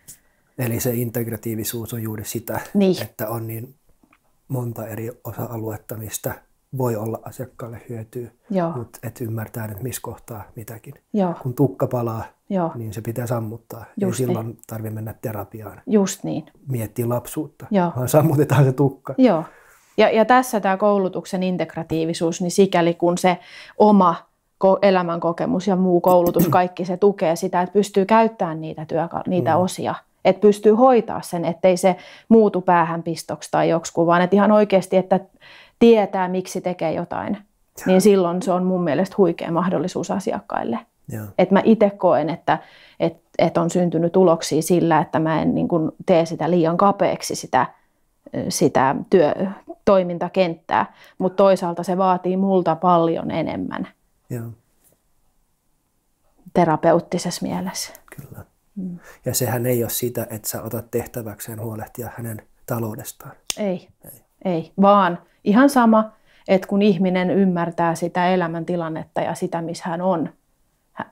Eli 0.58 0.81
se 0.81 0.94
integratiivisuus 0.94 1.93
on 1.93 2.02
juuri 2.02 2.25
sitä, 2.25 2.60
niin. 2.75 3.02
että 3.02 3.28
on 3.28 3.46
niin 3.46 3.75
monta 4.48 4.87
eri 4.87 5.10
osa-aluetta, 5.25 5.96
mistä 5.96 6.34
voi 6.78 6.96
olla 6.96 7.20
asiakkaalle 7.23 7.82
hyötyä, 7.88 8.31
mutta 8.76 8.99
et 9.02 9.20
ymmärtää, 9.20 9.64
että 9.64 9.82
missä 9.82 10.02
kohtaa 10.02 10.44
mitäkin. 10.56 10.94
Joo. 11.12 11.34
Kun 11.43 11.55
tukka 11.55 11.87
palaa, 11.87 12.25
Joo. 12.50 12.73
niin 12.75 12.93
se 12.93 13.00
pitää 13.00 13.26
sammuttaa. 13.26 13.78
Just 13.81 13.90
Ei 14.00 14.06
niin. 14.06 14.14
silloin 14.14 14.58
tarvitse 14.67 14.94
mennä 14.94 15.14
terapiaan. 15.23 15.82
Just 15.87 16.25
niin. 16.25 16.46
Miettiä 16.69 17.08
lapsuutta, 17.08 17.67
Joo. 17.70 17.93
vaan 17.96 18.08
sammutetaan 18.08 18.64
se 18.64 18.73
tukka. 18.73 19.14
Joo. 19.19 19.44
Ja, 19.99 20.11
ja 20.11 20.25
tässä 20.25 20.61
tämä 20.61 20.76
koulutuksen 20.76 21.43
integratiivisuus, 21.43 22.40
niin 22.40 22.50
sikäli 22.50 22.94
kun 22.94 23.19
se 23.19 23.38
oma 23.79 24.14
elämän 24.82 25.20
kokemus 25.20 25.67
ja 25.67 25.76
muu 25.76 26.00
koulutus, 26.00 26.49
kaikki 26.58 26.84
se 26.84 26.96
tukee 26.96 27.37
sitä, 27.37 27.62
että 27.62 27.72
pystyy 27.72 28.05
käyttämään 28.05 28.61
niitä, 28.61 28.87
työka- 28.87 29.22
niitä 29.26 29.55
mm. 29.55 29.60
osia, 29.60 29.94
että 30.27 30.41
pystyy 30.41 30.73
hoitaa 30.73 31.23
sen, 31.23 31.45
ettei 31.45 31.77
se 31.77 31.97
muutu 32.29 32.61
päähänpistoksi 32.61 33.51
tai 33.51 33.69
joksikin, 33.69 34.06
vaan 34.06 34.23
että 34.23 34.37
ihan 34.37 34.53
oikeasti, 34.53 34.97
että 34.97 35.21
tietää, 35.79 36.29
miksi 36.29 36.61
tekee 36.61 36.93
jotain, 36.93 37.35
ja. 37.35 37.87
niin 37.87 38.01
silloin 38.01 38.43
se 38.43 38.53
on 38.53 38.65
mun 38.65 38.85
mielestä 38.85 39.15
huikea 39.19 39.51
mahdollisuus 39.51 40.11
asiakkaille. 40.11 40.79
Että 41.39 41.55
mä 41.55 41.63
itse 41.65 41.91
koen, 41.91 42.31
että 42.31 42.59
et, 43.01 43.17
et 43.39 43.59
on 43.59 43.71
syntynyt 43.71 44.13
tuloksia 44.13 44.63
sillä, 44.63 44.99
että 44.99 45.19
mä 45.19 45.43
en 45.43 45.55
niin 45.55 45.69
kun 45.69 45.93
tee 46.06 46.27
sitä 46.27 46.51
liian 46.51 46.77
kapeaksi 46.77 47.35
sitä, 47.35 47.67
sitä 48.49 48.97
työ, 49.11 49.35
toimintakenttää, 49.85 50.95
mutta 51.19 51.37
toisaalta 51.37 51.83
se 51.83 51.99
vaatii 51.99 52.37
multa 52.37 52.77
paljon 52.77 53.31
enemmän 53.31 53.89
ja. 54.31 54.43
terapeuttisessa 56.55 57.47
mielessä. 57.47 57.93
Kyllä. 58.17 58.45
Mm. 58.77 58.99
Ja 59.25 59.35
sehän 59.35 59.67
ei 59.67 59.83
ole 59.83 59.91
sitä, 59.91 60.27
että 60.31 60.49
sä 60.49 60.63
otat 60.63 60.91
tehtäväkseen 60.91 61.61
huolehtia 61.61 62.11
hänen 62.17 62.43
taloudestaan. 62.67 63.33
Ei, 63.59 63.89
ei, 64.05 64.21
ei 64.45 64.73
vaan 64.81 65.19
ihan 65.45 65.71
sama, 65.71 66.13
että 66.49 66.69
kun 66.69 66.83
ihminen 66.83 67.31
ymmärtää 67.31 67.95
sitä 67.95 68.29
elämäntilannetta 68.29 69.21
ja 69.21 69.35
sitä, 69.35 69.63
missä 69.63 69.85
hän 69.87 70.01
on, 70.01 70.29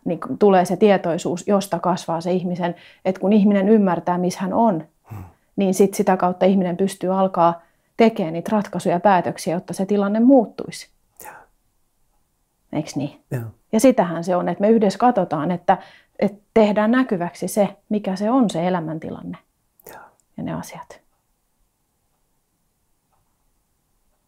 niin 0.05 0.21
tulee 0.39 0.65
se 0.65 0.77
tietoisuus, 0.77 1.49
josta 1.49 1.79
kasvaa 1.79 2.21
se 2.21 2.33
ihmisen, 2.33 2.75
että 3.05 3.21
kun 3.21 3.33
ihminen 3.33 3.69
ymmärtää, 3.69 4.19
missä 4.19 4.41
hän 4.41 4.53
on, 4.53 4.85
hmm. 5.11 5.25
niin 5.57 5.75
sit 5.75 5.95
sitä 5.95 6.17
kautta 6.17 6.47
ihminen 6.47 6.77
pystyy 6.77 7.19
alkaa 7.19 7.63
tekemään 7.97 8.33
niitä 8.33 8.51
ratkaisuja 8.53 8.95
ja 8.95 9.01
päätöksiä, 9.01 9.55
jotta 9.55 9.73
se 9.73 9.87
tilanne 9.87 10.21
muuttuisi. 10.21 10.94
Eikö 12.75 12.91
niin? 12.95 13.25
Ja. 13.31 13.41
ja 13.73 13.81
sitähän 13.81 14.25
se 14.25 14.37
on, 14.37 14.49
että 14.49 14.61
me 14.61 14.71
yhdessä 14.71 14.99
katsotaan, 14.99 15.51
että, 15.51 15.79
että 16.19 16.43
tehdään 16.55 16.91
näkyväksi 16.91 17.49
se, 17.49 17.69
mikä 17.89 18.17
se 18.17 18.31
on 18.31 18.51
se 18.51 18.67
elämäntilanne 18.67 19.39
ja, 19.93 20.01
ja 20.37 20.43
ne 20.43 20.53
asiat. 20.53 21.01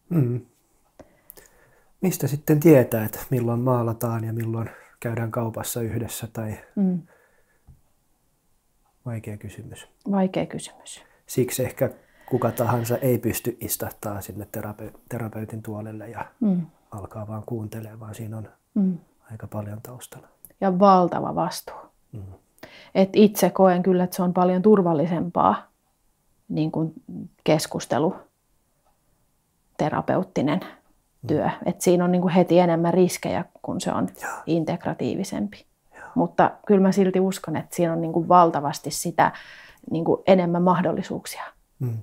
Mm. 0.09 0.41
Mistä 2.01 2.27
sitten 2.27 2.59
tietää, 2.59 3.05
että 3.05 3.19
milloin 3.29 3.59
maalataan 3.59 4.23
ja 4.23 4.33
milloin 4.33 4.69
käydään 4.99 5.31
kaupassa 5.31 5.81
yhdessä 5.81 6.27
tai 6.33 6.57
mm. 6.75 7.01
vaikea 9.05 9.37
kysymys. 9.37 9.87
Vaikea 10.11 10.45
kysymys. 10.45 11.03
Siksi 11.25 11.63
ehkä 11.63 11.89
kuka 12.29 12.51
tahansa 12.51 12.97
ei 12.97 13.17
pysty 13.17 13.57
istahtaa 13.59 14.21
sinne 14.21 14.47
terape- 14.57 14.99
terapeutin 15.09 15.63
tuolelle 15.63 16.09
ja 16.09 16.25
mm. 16.39 16.61
Alkaa 16.97 17.27
vaan 17.27 17.43
kuuntelemaan, 17.45 17.99
vaan 17.99 18.15
siinä 18.15 18.37
on 18.37 18.49
mm. 18.73 18.97
aika 19.31 19.47
paljon 19.47 19.79
taustalla. 19.83 20.27
Ja 20.61 20.79
valtava 20.79 21.35
vastuu. 21.35 21.75
Mm. 22.11 22.23
Et 22.95 23.09
itse 23.13 23.49
koen 23.49 23.83
kyllä, 23.83 24.03
että 24.03 24.15
se 24.15 24.23
on 24.23 24.33
paljon 24.33 24.61
turvallisempaa 24.61 25.67
niin 26.49 26.71
kuin 26.71 26.93
keskustelu 27.43 28.15
terapeuttinen 29.77 30.59
työ. 31.27 31.49
Et 31.65 31.81
siinä 31.81 32.05
on 32.05 32.11
niin 32.11 32.21
kuin 32.21 32.33
heti 32.33 32.59
enemmän 32.59 32.93
riskejä, 32.93 33.45
kun 33.61 33.81
se 33.81 33.91
on 33.91 34.09
Joo. 34.23 34.31
integratiivisempi. 34.45 35.65
Joo. 35.95 36.05
Mutta 36.15 36.51
kyllä 36.65 36.81
mä 36.81 36.91
silti 36.91 37.19
uskon, 37.19 37.55
että 37.55 37.75
siinä 37.75 37.93
on 37.93 38.01
niin 38.01 38.13
kuin 38.13 38.27
valtavasti 38.27 38.91
sitä 38.91 39.31
niin 39.91 40.05
kuin 40.05 40.21
enemmän 40.27 40.63
mahdollisuuksia. 40.63 41.43
Mm. 41.79 41.97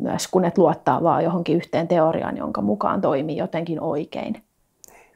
Myös 0.00 0.28
kun 0.28 0.44
et 0.44 0.58
luottaa 0.58 1.02
vaan 1.02 1.24
johonkin 1.24 1.56
yhteen 1.56 1.88
teoriaan, 1.88 2.36
jonka 2.36 2.62
mukaan 2.62 3.00
toimii 3.00 3.36
jotenkin 3.36 3.80
oikein. 3.80 4.42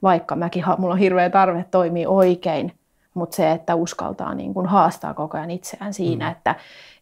Vaikka 0.03 0.37
mäkin, 0.37 0.65
mulla 0.79 0.95
on 0.95 0.99
hirveä 0.99 1.31
tarve 1.31 1.65
toimia 1.71 2.11
oikein, 2.11 2.73
mutta 3.15 3.37
se, 3.37 3.51
että 3.51 3.75
uskaltaa 3.75 4.35
niin 4.35 4.55
kuin 4.55 4.67
haastaa 4.67 5.15
koko 5.15 5.37
ajan 5.37 5.51
itseään 5.51 5.95
siinä, 5.95 6.25
mm. 6.25 6.33
että, 6.33 6.55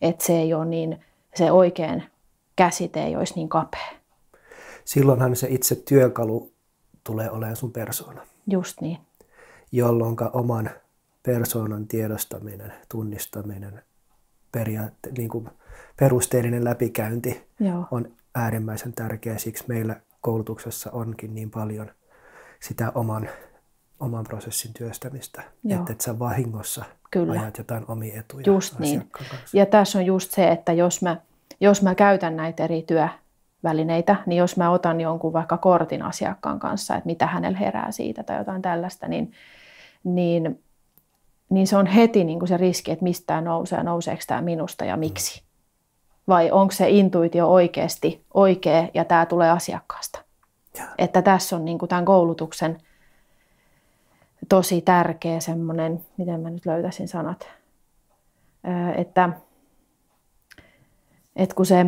että 0.03 0.25
se 0.25 0.33
ei 0.33 0.55
ole 0.55 0.65
niin, 0.65 1.01
se 1.35 1.53
oikein 1.53 2.03
käsite 2.57 3.05
ei 3.05 3.17
olisi 3.17 3.35
niin 3.35 3.49
kapea 3.49 4.03
silloinhan 4.85 5.37
se 5.37 5.47
itse 5.51 5.75
työkalu 5.75 6.53
tulee 7.05 7.31
olemaan 7.31 7.57
sun 7.57 7.73
persoona. 7.73 8.23
Just 8.47 8.81
niin. 8.81 8.99
Jolloin 9.73 10.17
oman 10.33 10.71
persoonan 11.23 11.87
tiedostaminen, 11.87 12.73
tunnistaminen, 12.89 13.83
periaatte, 14.53 15.11
niin 15.19 15.29
kuin 15.29 15.49
perusteellinen 16.01 16.65
läpikäynti 16.65 17.47
Joo. 17.61 17.85
on 17.91 18.13
äärimmäisen 18.35 18.93
tärkeä. 18.93 19.39
Siksi 19.39 19.65
meillä 19.69 19.97
koulutuksessa 20.21 20.91
onkin 20.91 21.35
niin 21.35 21.51
paljon 21.51 21.91
sitä 22.61 22.93
oman, 22.95 23.29
oman 24.01 24.25
prosessin 24.25 24.75
työstämistä, 24.75 25.43
Joo. 25.65 25.81
että 25.81 25.93
et 25.93 26.01
sä 26.01 26.19
vahingossa 26.19 26.85
Kyllä. 27.11 27.33
ajat 27.33 27.59
jotain 27.59 27.85
omia 27.89 28.21
etuja 28.21 28.45
Just 28.47 28.79
niin. 28.79 29.09
Kanssa. 29.11 29.37
Ja 29.53 29.67
tässä 29.67 29.99
on 29.99 30.07
just 30.07 30.31
se, 30.31 30.49
että 30.49 30.73
jos 30.73 31.03
mä, 31.03 31.17
jos 31.61 31.83
mä 31.83 31.95
käytän 31.95 32.37
näitä 32.37 32.65
eri 32.65 32.83
työ, 32.83 33.09
välineitä, 33.65 34.17
niin 34.27 34.39
jos 34.39 34.57
mä 34.57 34.71
otan 34.71 35.01
jonkun 35.01 35.33
vaikka 35.33 35.57
kortin 35.57 36.03
asiakkaan 36.03 36.59
kanssa, 36.59 36.97
että 36.97 37.07
mitä 37.07 37.27
hänellä 37.27 37.59
herää 37.59 37.91
siitä 37.91 38.23
tai 38.23 38.39
jotain 38.39 38.63
tällaista, 38.63 39.09
niin, 39.09 39.33
niin, 40.05 40.63
niin 41.51 41.67
se 41.67 41.77
on 41.77 41.87
heti 41.87 42.25
niin 42.25 42.39
kuin 42.39 42.49
se 42.49 42.57
riski, 42.57 42.91
että 42.91 43.03
mistä 43.03 43.27
tämä 43.27 43.41
nousee 43.41 43.83
nouseeko 43.83 44.23
tämä 44.27 44.41
minusta 44.41 44.85
ja 44.85 44.97
miksi. 44.97 45.43
Vai 46.33 46.51
onko 46.51 46.73
se 46.73 46.91
intuitio 46.91 47.49
oikeasti 47.49 48.25
oikea 48.35 48.89
ja 48.95 49.05
tämä 49.05 49.27
tulee 49.27 49.51
asiakkaasta. 49.51 50.19
Ja. 50.79 50.85
Että 50.99 51.23
tässä 51.23 51.57
on 51.57 51.65
niin 51.65 51.79
kuin 51.79 51.89
tämän 51.89 52.05
koulutuksen 52.05 52.79
tosi 54.49 54.81
tärkeä 54.81 55.41
semmoinen, 55.41 56.05
miten 56.17 56.41
mä 56.41 56.51
nyt 56.51 56.67
löytäisin 56.67 57.09
sanat, 57.09 57.49
että, 58.97 59.31
että 61.37 61.55
kun 61.55 61.67
se 61.67 61.87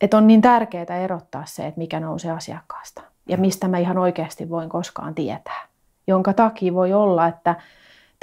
että 0.00 0.16
on 0.16 0.26
niin 0.26 0.42
tärkeää 0.42 0.98
erottaa 1.04 1.44
se, 1.46 1.66
että 1.66 1.78
mikä 1.78 2.00
nousee 2.00 2.30
asiakkaasta 2.30 3.02
ja 3.28 3.36
mistä 3.36 3.68
mä 3.68 3.78
ihan 3.78 3.98
oikeasti 3.98 4.50
voin 4.50 4.68
koskaan 4.68 5.14
tietää. 5.14 5.66
Jonka 6.06 6.32
takia 6.32 6.74
voi 6.74 6.92
olla, 6.92 7.26
että 7.26 7.54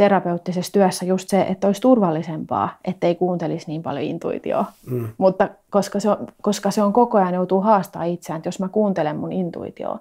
terapeuttisessa 0.02 0.72
työssä 0.72 1.06
just 1.06 1.30
se, 1.30 1.42
että 1.42 1.68
olisi 1.68 1.82
turvallisempaa, 1.82 2.78
ettei 2.86 3.16
kuuntelisi 3.16 3.68
niin 3.68 3.84
paljon 3.84 4.04
intuitioa. 4.04 4.66
Mm. 4.86 5.08
Mutta 5.18 5.50
koska 5.70 6.00
se, 6.00 6.10
on, 6.10 6.28
koska 6.42 6.72
se 6.72 6.84
on 6.84 6.94
koko 6.94 7.18
ajan 7.18 7.34
joutuu 7.34 7.62
haastaa 7.62 8.04
itseään, 8.04 8.38
että 8.38 8.48
jos 8.48 8.60
mä 8.60 8.70
kuuntelen 8.70 9.18
mun 9.18 9.32
intuitioa, 9.32 10.00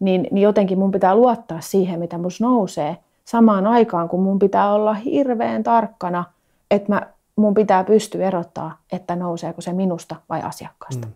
niin, 0.00 0.28
niin 0.30 0.42
jotenkin 0.42 0.78
mun 0.78 0.90
pitää 0.90 1.14
luottaa 1.14 1.60
siihen, 1.60 1.98
mitä 1.98 2.18
mus 2.18 2.40
nousee, 2.40 2.96
samaan 3.24 3.66
aikaan, 3.66 4.08
kun 4.08 4.22
mun 4.22 4.38
pitää 4.38 4.72
olla 4.72 4.94
hirveän 4.94 5.62
tarkkana, 5.62 6.24
että 6.70 6.92
mä 6.92 7.06
mun 7.36 7.54
pitää 7.54 7.84
pystyä 7.84 8.26
erottaa, 8.26 8.78
että 8.92 9.16
nouseeko 9.16 9.60
se 9.60 9.72
minusta 9.72 10.16
vai 10.28 10.42
asiakkaasta. 10.42 11.06
Mm. 11.06 11.12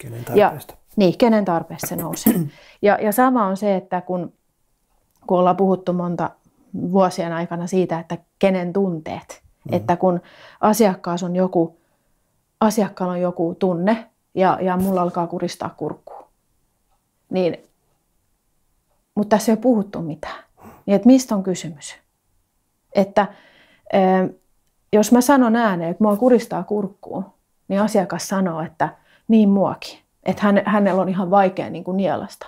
Kenen 0.00 0.24
tarpeesta? 0.24 0.72
Ja, 0.72 0.78
niin, 0.96 1.18
kenen 1.18 1.44
tarpeesta 1.44 1.86
se 1.86 1.96
nousee. 1.96 2.34
ja, 2.82 2.98
ja 3.00 3.12
sama 3.12 3.46
on 3.46 3.56
se, 3.56 3.76
että 3.76 4.00
kun, 4.00 4.32
kun 5.26 5.38
ollaan 5.38 5.56
puhuttu 5.56 5.92
monta 5.92 6.30
vuosien 6.74 7.32
aikana 7.32 7.66
siitä, 7.66 7.98
että 7.98 8.18
kenen 8.38 8.72
tunteet, 8.72 9.42
mm. 9.64 9.74
että 9.74 9.96
kun 9.96 10.20
asiakkaas 10.60 11.22
on 11.22 11.36
joku, 11.36 11.76
asiakkaalla 12.60 13.14
on 13.14 13.20
joku 13.20 13.56
tunne 13.58 14.10
ja, 14.34 14.58
ja 14.60 14.76
mulla 14.76 15.02
alkaa 15.02 15.26
kuristaa 15.26 15.74
kurkkuu, 15.76 16.26
niin, 17.30 17.56
mutta 19.14 19.36
tässä 19.36 19.52
ei 19.52 19.54
ole 19.54 19.62
puhuttu 19.62 20.02
mitään. 20.02 20.44
Niin, 20.86 20.94
että 20.94 21.06
mistä 21.06 21.34
on 21.34 21.42
kysymys? 21.42 21.94
Että 22.94 23.26
jos 24.92 25.12
mä 25.12 25.20
sanon 25.20 25.56
ääneen, 25.56 25.90
että 25.90 26.04
mua 26.04 26.16
kuristaa 26.16 26.62
kurkkuun, 26.62 27.24
niin 27.68 27.80
asiakas 27.80 28.28
sanoo, 28.28 28.60
että 28.60 28.88
niin 29.28 29.48
muakin. 29.48 29.98
Että 30.22 30.42
hän, 30.42 30.62
hänellä 30.66 31.02
on 31.02 31.08
ihan 31.08 31.30
vaikea 31.30 31.70
niin 31.70 31.84
kuin 31.84 31.96
nielasta. 31.96 32.46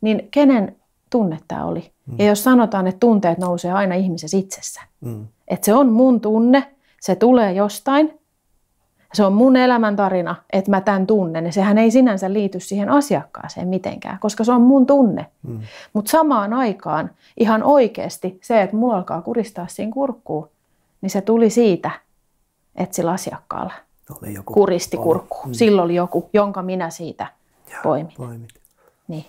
Niin 0.00 0.28
kenen 0.30 0.76
tunne 1.10 1.38
tämä 1.48 1.64
oli? 1.64 1.91
Mm. 2.06 2.14
Ja 2.18 2.24
jos 2.24 2.44
sanotaan, 2.44 2.86
että 2.86 3.00
tunteet 3.00 3.38
nousee 3.38 3.72
aina 3.72 3.94
ihmisessä 3.94 4.36
itsessä. 4.36 4.80
Mm. 5.00 5.26
Että 5.48 5.64
se 5.64 5.74
on 5.74 5.92
mun 5.92 6.20
tunne, 6.20 6.72
se 7.00 7.14
tulee 7.14 7.52
jostain. 7.52 8.18
Se 9.14 9.24
on 9.24 9.32
mun 9.32 9.56
elämäntarina, 9.56 10.34
että 10.52 10.70
mä 10.70 10.80
tämän 10.80 11.06
tunnen. 11.06 11.46
Ja 11.46 11.52
sehän 11.52 11.78
ei 11.78 11.90
sinänsä 11.90 12.32
liity 12.32 12.60
siihen 12.60 12.88
asiakkaaseen 12.88 13.68
mitenkään, 13.68 14.18
koska 14.18 14.44
se 14.44 14.52
on 14.52 14.62
mun 14.62 14.86
tunne. 14.86 15.26
Mm. 15.42 15.60
Mutta 15.92 16.10
samaan 16.10 16.52
aikaan 16.52 17.10
ihan 17.36 17.62
oikeasti 17.62 18.38
se, 18.42 18.62
että 18.62 18.76
mulla 18.76 18.96
alkaa 18.96 19.22
kuristaa 19.22 19.66
siinä 19.66 19.92
kurkkuun, 19.92 20.48
niin 21.00 21.10
se 21.10 21.20
tuli 21.20 21.50
siitä, 21.50 21.90
että 22.76 22.96
sillä 22.96 23.12
asiakkaalla 23.12 23.72
oli 24.22 24.34
joku, 24.34 24.54
kuristi 24.54 24.96
kurkku. 24.96 25.38
Mm. 25.46 25.52
Silloin 25.52 25.84
oli 25.84 25.94
joku, 25.94 26.30
jonka 26.32 26.62
minä 26.62 26.90
siitä 26.90 27.26
Joo, 27.72 27.80
poimin. 27.82 28.12
Poimit. 28.16 28.50
Niin. 29.08 29.24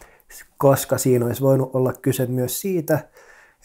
Koska 0.58 0.98
siinä 0.98 1.26
olisi 1.26 1.42
voinut 1.42 1.70
olla 1.74 1.94
kyse 1.94 2.26
myös 2.26 2.62
siitä, 2.62 3.00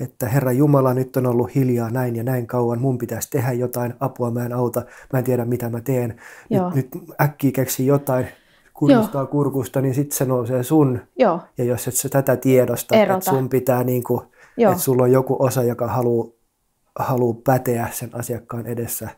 että 0.00 0.28
Herra 0.28 0.52
Jumala 0.52 0.94
nyt 0.94 1.16
on 1.16 1.26
ollut 1.26 1.54
hiljaa 1.54 1.90
näin 1.90 2.16
ja 2.16 2.22
näin 2.22 2.46
kauan, 2.46 2.80
mun 2.80 2.98
pitäisi 2.98 3.30
tehdä 3.30 3.52
jotain, 3.52 3.94
apua 4.00 4.30
mä 4.30 4.44
en 4.44 4.52
auta, 4.52 4.82
mä 5.12 5.18
en 5.18 5.24
tiedä 5.24 5.44
mitä 5.44 5.70
mä 5.70 5.80
teen, 5.80 6.16
nyt, 6.50 6.74
nyt 6.74 6.88
äkkiä 7.20 7.50
keksi 7.52 7.86
jotain, 7.86 8.26
kuristaa 8.74 9.22
Joo. 9.22 9.26
kurkusta, 9.26 9.80
niin 9.80 9.94
sitten 9.94 10.16
se 10.16 10.24
nousee 10.24 10.62
sun. 10.62 11.00
Joo. 11.18 11.40
Ja 11.58 11.64
jos 11.64 11.88
et 11.88 11.94
sä 11.94 12.08
tätä 12.08 12.36
tiedosta, 12.36 12.96
Erota. 12.96 13.18
että 13.18 13.30
sun 13.30 13.48
pitää 13.48 13.84
niinku, 13.84 14.22
että 14.58 14.82
sulla 14.82 15.02
on 15.02 15.12
joku 15.12 15.36
osa, 15.38 15.62
joka 15.62 15.86
haluaa 15.86 16.38
haluaa 16.98 17.36
päteä 17.44 17.88
sen 17.92 18.10
asiakkaan 18.12 18.66
edessä. 18.66 19.08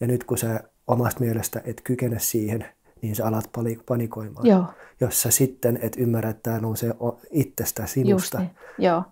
Ja 0.00 0.06
nyt 0.06 0.24
kun 0.24 0.38
sä 0.38 0.60
omasta 0.86 1.20
mielestä 1.20 1.60
et 1.64 1.80
kykene 1.84 2.18
siihen, 2.18 2.66
niin 3.02 3.16
sä 3.16 3.26
alat 3.26 3.50
panikoimaan. 3.86 4.46
Joo. 4.46 4.64
Jos 5.00 5.22
sä 5.22 5.30
sitten 5.30 5.78
et 5.82 5.96
ymmärrä, 5.96 6.30
että 6.30 6.42
tämä 6.42 6.60
nousee 6.60 6.94
itsestä, 7.30 7.86
sinusta, 7.86 8.38
niin. 8.38 8.50
Joo. 8.78 9.02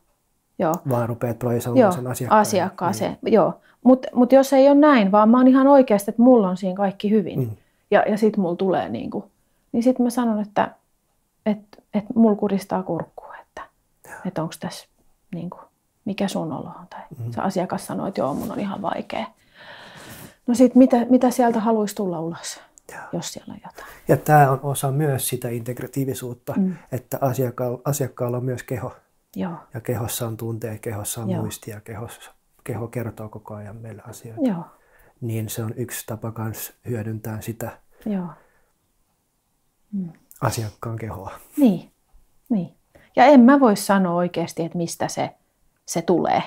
Joo. 0.59 0.75
vaan 0.89 1.09
rupeat 1.09 1.39
projisoimaan 1.39 1.93
sen 1.93 2.07
asiakkaan. 2.07 2.41
asiakkaaseen. 2.41 3.19
Niin. 3.23 3.33
Joo. 3.33 3.61
Mutta 3.85 4.09
mut 4.15 4.33
jos 4.33 4.53
ei 4.53 4.69
ole 4.69 4.79
näin, 4.79 5.13
vaan 5.13 5.29
mä 5.29 5.39
oon 5.39 5.49
ihan 5.49 5.67
oikeasti, 5.67 6.11
että 6.11 6.23
mulla 6.23 6.49
on 6.49 6.57
siinä 6.57 6.77
kaikki 6.77 7.11
hyvin. 7.11 7.41
Mm. 7.41 7.51
Ja, 7.91 8.05
ja 8.09 8.19
sitten 8.19 8.41
mulla 8.41 8.57
tulee 8.57 8.89
niin 8.89 9.11
kuin, 9.11 9.25
niin 9.73 9.83
sitten 9.83 10.07
mä 10.07 10.11
sanon, 10.11 10.41
että 10.41 10.75
et, 11.47 11.59
et 11.95 12.05
mulla 12.15 12.37
kuristaa 12.37 12.83
kurkkua, 12.83 13.35
että 13.41 13.63
et 14.25 14.39
onko 14.39 14.55
tässä 14.61 14.87
niin 15.35 15.51
kuin, 15.51 15.63
mikä 16.05 16.29
sun 16.29 16.53
olo 16.53 16.73
on. 16.81 16.87
Tai 16.91 17.01
mm. 17.19 17.33
se 17.33 17.41
asiakas 17.41 17.87
sanoi, 17.87 18.09
että 18.09 18.21
joo, 18.21 18.35
mun 18.35 18.53
on 18.53 18.61
ihan 18.61 18.83
vaikea. 18.83 19.27
No 20.47 20.55
sit 20.55 20.75
mitä, 20.75 20.97
mitä 21.11 21.31
sieltä 21.31 21.61
haluaisi 21.61 21.95
tulla 21.95 22.21
ulos, 22.21 22.61
ja. 22.93 22.99
jos 23.13 23.33
siellä 23.33 23.55
on 23.55 23.61
jotain. 23.65 23.93
Ja 24.09 24.17
tämä 24.17 24.51
on 24.51 24.61
osa 24.63 24.91
myös 24.91 25.29
sitä 25.29 25.49
integratiivisuutta, 25.49 26.55
mm. 26.57 26.77
että 26.93 27.19
asiakkaalla, 27.21 27.81
asiakkaalla 27.85 28.37
on 28.37 28.45
myös 28.45 28.63
keho. 28.63 28.93
Joo. 29.37 29.53
Ja 29.75 29.81
kehossa 29.81 30.27
on 30.27 30.37
tunteet, 30.37 30.81
kehossa 30.81 31.23
on 31.23 31.31
joo. 31.31 31.41
muistia, 31.41 31.81
kehossa, 31.81 32.35
keho 32.65 32.89
kertoo 32.89 33.29
koko 33.29 33.55
ajan 33.55 33.77
meille 33.77 34.03
asioita. 34.07 34.49
Joo. 34.49 34.65
Niin 35.21 35.49
se 35.49 35.65
on 35.65 35.75
yksi 35.77 36.07
tapa 36.07 36.33
myös 36.39 36.73
hyödyntää 36.89 37.41
sitä 37.41 37.79
joo. 38.07 38.27
Mm. 39.93 40.13
asiakkaan 40.41 40.97
kehoa. 40.97 41.33
Niin, 41.57 41.93
niin. 42.49 42.75
Ja 43.17 43.25
en 43.25 43.41
mä 43.41 43.61
voi 43.61 43.77
sanoa 43.77 44.15
oikeasti, 44.15 44.63
että 44.63 44.79
mistä 44.79 45.09
se 45.09 45.31
se 45.91 46.03
tulee. 46.03 46.43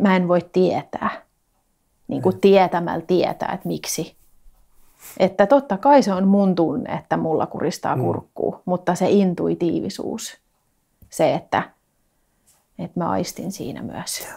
Mä 0.00 0.16
en 0.16 0.28
voi 0.28 0.40
tietää, 0.52 1.22
niin 2.08 2.22
kuin 2.22 2.40
tietämällä 2.40 3.06
tietää, 3.06 3.52
että 3.52 3.68
miksi. 3.68 4.16
Että 5.18 5.46
totta 5.46 5.78
kai 5.78 6.02
se 6.02 6.12
on 6.12 6.28
mun 6.28 6.54
tunne, 6.54 6.92
että 6.92 7.16
mulla 7.16 7.46
kuristaa 7.46 7.96
mm. 7.96 8.02
kurkkuu, 8.02 8.52
mm. 8.52 8.58
mutta 8.64 8.94
se 8.94 9.10
intuitiivisuus, 9.10 10.38
se, 11.10 11.34
että, 11.34 11.62
että 12.78 13.00
mä 13.00 13.10
aistin 13.10 13.52
siinä 13.52 13.82
myös. 13.82 14.28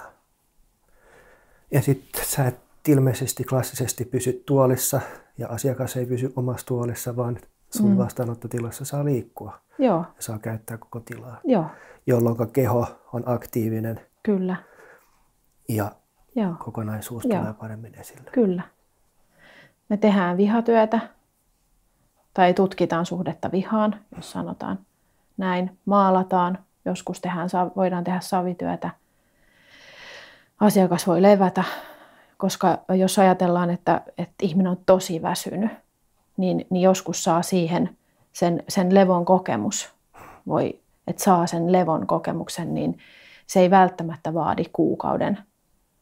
Ja 1.71 1.81
sitten 1.81 2.25
sä 2.25 2.47
et 2.47 2.59
ilmeisesti 2.87 3.43
klassisesti 3.43 4.05
pysy 4.05 4.43
tuolissa 4.45 5.01
ja 5.37 5.47
asiakas 5.47 5.97
ei 5.97 6.05
pysy 6.05 6.33
omassa 6.35 6.65
tuolissa, 6.65 7.15
vaan 7.15 7.39
sun 7.69 7.91
mm. 7.91 7.97
vastaanottotilassa 7.97 8.85
saa 8.85 9.05
liikkua 9.05 9.59
Joo. 9.79 9.97
ja 9.97 10.21
saa 10.21 10.39
käyttää 10.39 10.77
koko 10.77 10.99
tilaa. 10.99 11.39
Joo 11.43 11.65
jolloin 12.09 12.51
keho 12.53 12.87
on 13.13 13.23
aktiivinen. 13.25 13.99
Kyllä. 14.23 14.55
Ja 15.69 15.91
Joo. 16.35 16.53
kokonaisuus 16.59 17.25
Joo. 17.25 17.39
tulee 17.39 17.53
paremmin 17.53 17.99
esille. 17.99 18.29
Kyllä. 18.31 18.63
Me 19.89 19.97
tehdään 19.97 20.37
vihatyötä 20.37 20.99
tai 22.33 22.53
tutkitaan 22.53 23.05
suhdetta 23.05 23.51
vihaan, 23.51 23.95
jos 24.15 24.31
sanotaan 24.31 24.79
näin, 25.37 25.77
maalataan, 25.85 26.57
joskus 26.85 27.21
tehdään, 27.21 27.49
voidaan 27.75 28.03
tehdä 28.03 28.19
savityötä, 28.19 28.89
asiakas 30.59 31.07
voi 31.07 31.21
levätä, 31.21 31.63
koska 32.37 32.77
jos 32.97 33.19
ajatellaan, 33.19 33.69
että, 33.69 34.01
että 34.17 34.35
ihminen 34.41 34.71
on 34.71 34.77
tosi 34.85 35.21
väsynyt, 35.21 35.71
niin, 36.37 36.67
niin 36.69 36.81
joskus 36.81 37.23
saa 37.23 37.41
siihen 37.41 37.97
sen, 38.33 38.63
sen 38.69 38.95
levon 38.95 39.25
kokemus, 39.25 39.89
voi, 40.47 40.79
että 41.07 41.23
saa 41.23 41.47
sen 41.47 41.71
levon 41.71 42.07
kokemuksen, 42.07 42.73
niin 42.73 42.97
se 43.47 43.59
ei 43.59 43.69
välttämättä 43.69 44.33
vaadi 44.33 44.63
kuukauden 44.73 45.37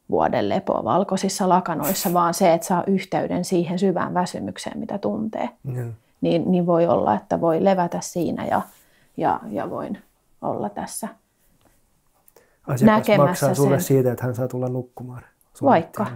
vuoden 0.09 0.49
lepoa 0.49 0.83
valkoisissa 0.83 1.49
lakanoissa, 1.49 2.13
vaan 2.13 2.33
se, 2.33 2.53
että 2.53 2.67
saa 2.67 2.83
yhteyden 2.87 3.45
siihen 3.45 3.79
syvään 3.79 4.13
väsymykseen, 4.13 4.79
mitä 4.79 4.97
tuntee. 4.97 5.49
Mm. 5.63 5.93
Niin, 6.21 6.51
niin 6.51 6.65
voi 6.65 6.87
olla, 6.87 7.15
että 7.15 7.41
voi 7.41 7.63
levätä 7.63 8.01
siinä 8.01 8.45
ja, 8.45 8.61
ja, 9.17 9.39
ja 9.49 9.69
voin 9.69 9.97
olla 10.41 10.69
tässä 10.69 11.07
Asiakas 12.67 13.17
maksaa 13.17 13.53
sulle 13.53 13.79
sen. 13.79 13.87
siitä, 13.87 14.11
että 14.11 14.23
hän 14.23 14.35
saa 14.35 14.47
tulla 14.47 14.69
nukkumaan. 14.69 15.23
Vaikka. 15.63 16.07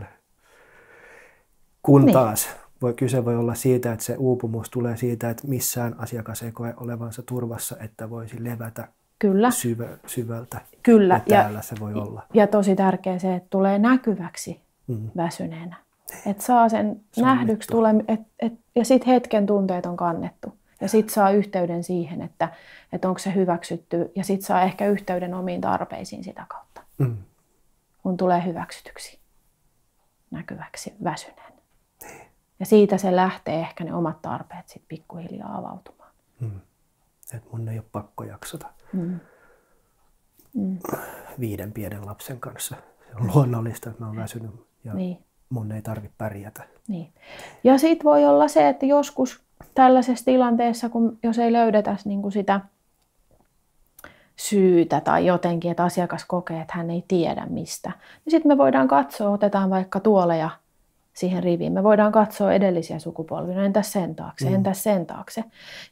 Kun 1.81 2.05
niin. 2.05 2.13
taas 2.13 2.49
voi, 2.81 2.93
kyse 2.93 3.25
voi 3.25 3.35
olla 3.35 3.55
siitä, 3.55 3.93
että 3.93 4.05
se 4.05 4.15
uupumus 4.17 4.69
tulee 4.69 4.97
siitä, 4.97 5.29
että 5.29 5.47
missään 5.47 5.95
asiakas 5.99 6.43
ei 6.43 6.51
koe 6.51 6.73
olevansa 6.77 7.23
turvassa, 7.23 7.75
että 7.79 8.09
voisi 8.09 8.43
levätä 8.43 8.87
Kyllä. 9.21 9.51
Syvä, 9.51 9.87
syvältä. 10.07 10.61
Kyllä. 10.83 11.13
Ja 11.13 11.19
täällä 11.19 11.59
ja, 11.59 11.61
se 11.61 11.75
voi 11.79 11.93
olla. 11.93 12.23
Ja 12.33 12.47
tosi 12.47 12.75
tärkeä 12.75 13.19
se, 13.19 13.35
että 13.35 13.47
tulee 13.49 13.79
näkyväksi 13.79 14.61
mm. 14.87 15.09
väsyneenä. 15.17 15.75
Että 16.25 16.43
saa 16.43 16.69
sen 16.69 17.01
se 17.11 17.21
nähdyksi 17.21 17.67
tule, 17.69 17.89
et, 18.07 18.19
et, 18.39 18.53
ja 18.75 18.85
sitten 18.85 19.13
hetken 19.13 19.45
tunteet 19.45 19.85
on 19.85 19.97
kannettu. 19.97 20.57
Ja 20.81 20.87
sitten 20.87 21.13
saa 21.13 21.31
yhteyden 21.31 21.83
siihen, 21.83 22.21
että, 22.21 22.49
että 22.93 23.07
onko 23.07 23.19
se 23.19 23.33
hyväksytty. 23.35 24.11
Ja 24.15 24.23
sitten 24.23 24.47
saa 24.47 24.61
ehkä 24.61 24.87
yhteyden 24.87 25.33
omiin 25.33 25.61
tarpeisiin 25.61 26.23
sitä 26.23 26.45
kautta. 26.47 26.81
Mm. 26.97 27.17
Kun 28.03 28.17
tulee 28.17 28.45
hyväksytyksi, 28.45 29.19
näkyväksi, 30.31 30.93
väsyneen. 31.03 31.53
Niin. 32.03 32.21
Ja 32.59 32.65
siitä 32.65 32.97
se 32.97 33.15
lähtee 33.15 33.59
ehkä 33.59 33.83
ne 33.83 33.93
omat 33.93 34.21
tarpeet 34.21 34.69
sitten 34.69 34.87
pikkuhiljaa 34.87 35.57
avautumaan. 35.57 36.11
Mm. 36.39 36.61
Että 37.33 37.49
mun 37.51 37.67
ei 37.67 37.77
ole 37.77 37.85
pakko 37.91 38.23
jaksata 38.23 38.67
mm. 38.93 39.19
Mm. 40.53 40.77
viiden 41.39 41.71
pienen 41.71 42.05
lapsen 42.05 42.39
kanssa. 42.39 42.75
Se 43.09 43.15
on 43.15 43.31
luonnollista, 43.35 43.89
että 43.89 44.01
mä 44.01 44.07
oon 44.07 44.17
väsynyt 44.17 44.51
ja 44.83 44.93
niin. 44.93 45.17
mun 45.49 45.71
ei 45.71 45.81
tarvitse 45.81 46.15
pärjätä. 46.17 46.63
Niin. 46.87 47.13
Ja 47.63 47.77
sitten 47.77 48.03
voi 48.03 48.25
olla 48.25 48.47
se, 48.47 48.69
että 48.69 48.85
joskus 48.85 49.41
tällaisessa 49.75 50.25
tilanteessa, 50.25 50.89
kun 50.89 51.17
jos 51.23 51.39
ei 51.39 51.53
löydetä 51.53 51.97
niin 52.05 52.21
kuin 52.21 52.31
sitä 52.31 52.61
syytä 54.35 55.01
tai 55.01 55.25
jotenkin, 55.25 55.71
että 55.71 55.83
asiakas 55.83 56.25
kokee, 56.25 56.61
että 56.61 56.73
hän 56.75 56.89
ei 56.89 57.05
tiedä 57.07 57.45
mistä, 57.49 57.91
niin 58.25 58.31
sitten 58.31 58.51
me 58.51 58.57
voidaan 58.57 58.87
katsoa, 58.87 59.29
otetaan 59.29 59.69
vaikka 59.69 59.99
tuoleja 59.99 60.49
siihen 61.13 61.43
riviin. 61.43 61.73
Me 61.73 61.83
voidaan 61.83 62.11
katsoa 62.11 62.53
edellisiä 62.53 62.99
sukupolvia, 62.99 63.55
no 63.55 63.61
entäs 63.61 63.91
sen 63.91 64.15
taakse, 64.15 64.49
mm. 64.49 64.55
entäs 64.55 64.83
sen 64.83 65.05
taakse. 65.05 65.43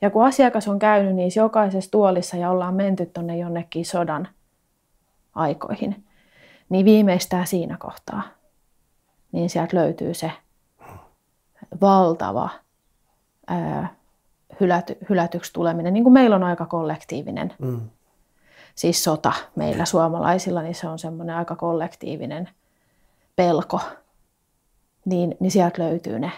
Ja 0.02 0.10
kun 0.10 0.26
asiakas 0.26 0.68
on 0.68 0.80
käynyt 0.80 1.16
niissä 1.16 1.40
jokaisessa 1.40 1.92
tuolissa 1.92 2.38
ja 2.38 2.50
ollaan 2.50 2.76
menty 2.76 3.06
tuonne 3.06 3.38
jonnekin 3.38 3.86
sodan 3.86 4.28
aikoihin, 5.36 6.06
niin 6.70 6.86
viimeistään 6.86 7.48
siinä 7.48 7.78
kohtaa, 7.80 8.22
niin 9.32 9.50
sieltä 9.50 9.78
löytyy 9.78 10.14
se 10.14 10.32
valtava 11.82 12.50
ää, 13.48 13.96
hyläty, 14.60 14.98
hylätyksi 15.10 15.54
tuleminen, 15.54 15.94
niin 15.94 16.04
kuin 16.04 16.14
meillä 16.14 16.36
on 16.36 16.44
aika 16.44 16.66
kollektiivinen. 16.66 17.54
Mm. 17.60 17.82
Siis 18.76 19.04
sota 19.04 19.34
meillä 19.56 19.86
suomalaisilla, 19.86 20.62
niin 20.62 20.76
se 20.76 20.88
on 20.88 21.00
semmoinen 21.00 21.36
aika 21.36 21.56
kollektiivinen 21.56 22.50
pelko 23.36 23.80
niin, 25.10 25.36
niin 25.40 25.52
sieltä 25.52 25.84
löytyy 25.84 26.20
ne, 26.20 26.32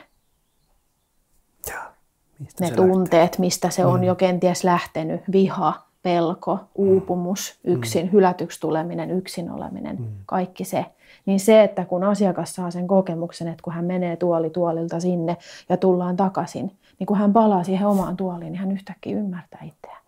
ja, 1.70 1.92
mistä 2.40 2.66
ne 2.66 2.72
tunteet, 2.72 3.22
lähtee? 3.22 3.40
mistä 3.40 3.70
se 3.70 3.86
on 3.86 4.00
mm. 4.00 4.04
jo 4.04 4.16
kenties 4.16 4.64
lähtenyt. 4.64 5.22
Viha, 5.32 5.74
pelko, 6.04 6.60
uupumus, 6.76 7.60
mm. 7.64 7.74
yksin, 7.74 8.06
mm. 8.06 8.12
hylätyksi 8.12 8.60
tuleminen, 8.60 9.12
yksin 9.12 9.52
oleminen, 9.52 9.96
mm. 10.00 10.08
kaikki 10.26 10.66
se. 10.66 10.86
Niin 11.26 11.40
se, 11.40 11.64
että 11.64 11.86
kun 11.86 12.04
asiakas 12.04 12.56
saa 12.56 12.72
sen 12.72 12.88
kokemuksen, 12.88 13.48
että 13.48 13.64
kun 13.64 13.74
hän 13.74 13.86
menee 13.86 14.16
tuoli 14.16 14.50
tuolilta 14.50 15.00
sinne 15.00 15.38
ja 15.70 15.78
tullaan 15.78 16.18
takaisin, 16.18 16.78
niin 17.00 17.08
kun 17.08 17.18
hän 17.18 17.34
palaa 17.34 17.64
siihen 17.64 17.88
omaan 17.88 18.18
tuoliin, 18.18 18.52
niin 18.52 18.60
hän 18.60 18.72
yhtäkkiä 18.72 19.18
ymmärtää 19.18 19.62
itseään. 19.64 20.02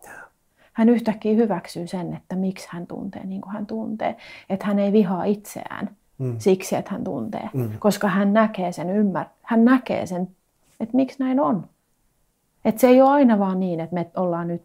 Hän 0.74 0.90
yhtäkkiä 0.90 1.36
hyväksyy 1.36 1.88
sen, 1.88 2.14
että 2.14 2.36
miksi 2.36 2.68
hän 2.72 2.88
tuntee 2.88 3.26
niin 3.26 3.42
kuin 3.42 3.54
hän 3.54 3.66
tuntee. 3.66 4.16
Että 4.50 4.66
hän 4.66 4.80
ei 4.80 4.92
vihaa 4.92 5.24
itseään, 5.24 5.90
mm. 6.18 6.36
siksi, 6.40 6.76
että 6.76 6.92
hän 6.92 7.04
tuntee. 7.04 7.50
Mm. 7.54 7.80
Koska 7.80 8.08
hän 8.08 8.34
näkee 8.34 8.72
sen, 8.72 8.90
ymmär, 8.90 9.26
hän 9.42 9.66
näkee 9.66 10.06
sen, 10.06 10.28
että 10.80 10.96
miksi 10.96 11.20
näin 11.20 11.40
on. 11.40 11.68
Että 12.66 12.82
se 12.82 12.88
ei 12.88 13.02
ole 13.02 13.10
aina 13.10 13.40
vaan 13.40 13.60
niin, 13.60 13.80
että 13.80 13.94
me 13.94 14.12
ollaan 14.16 14.48
nyt 14.48 14.64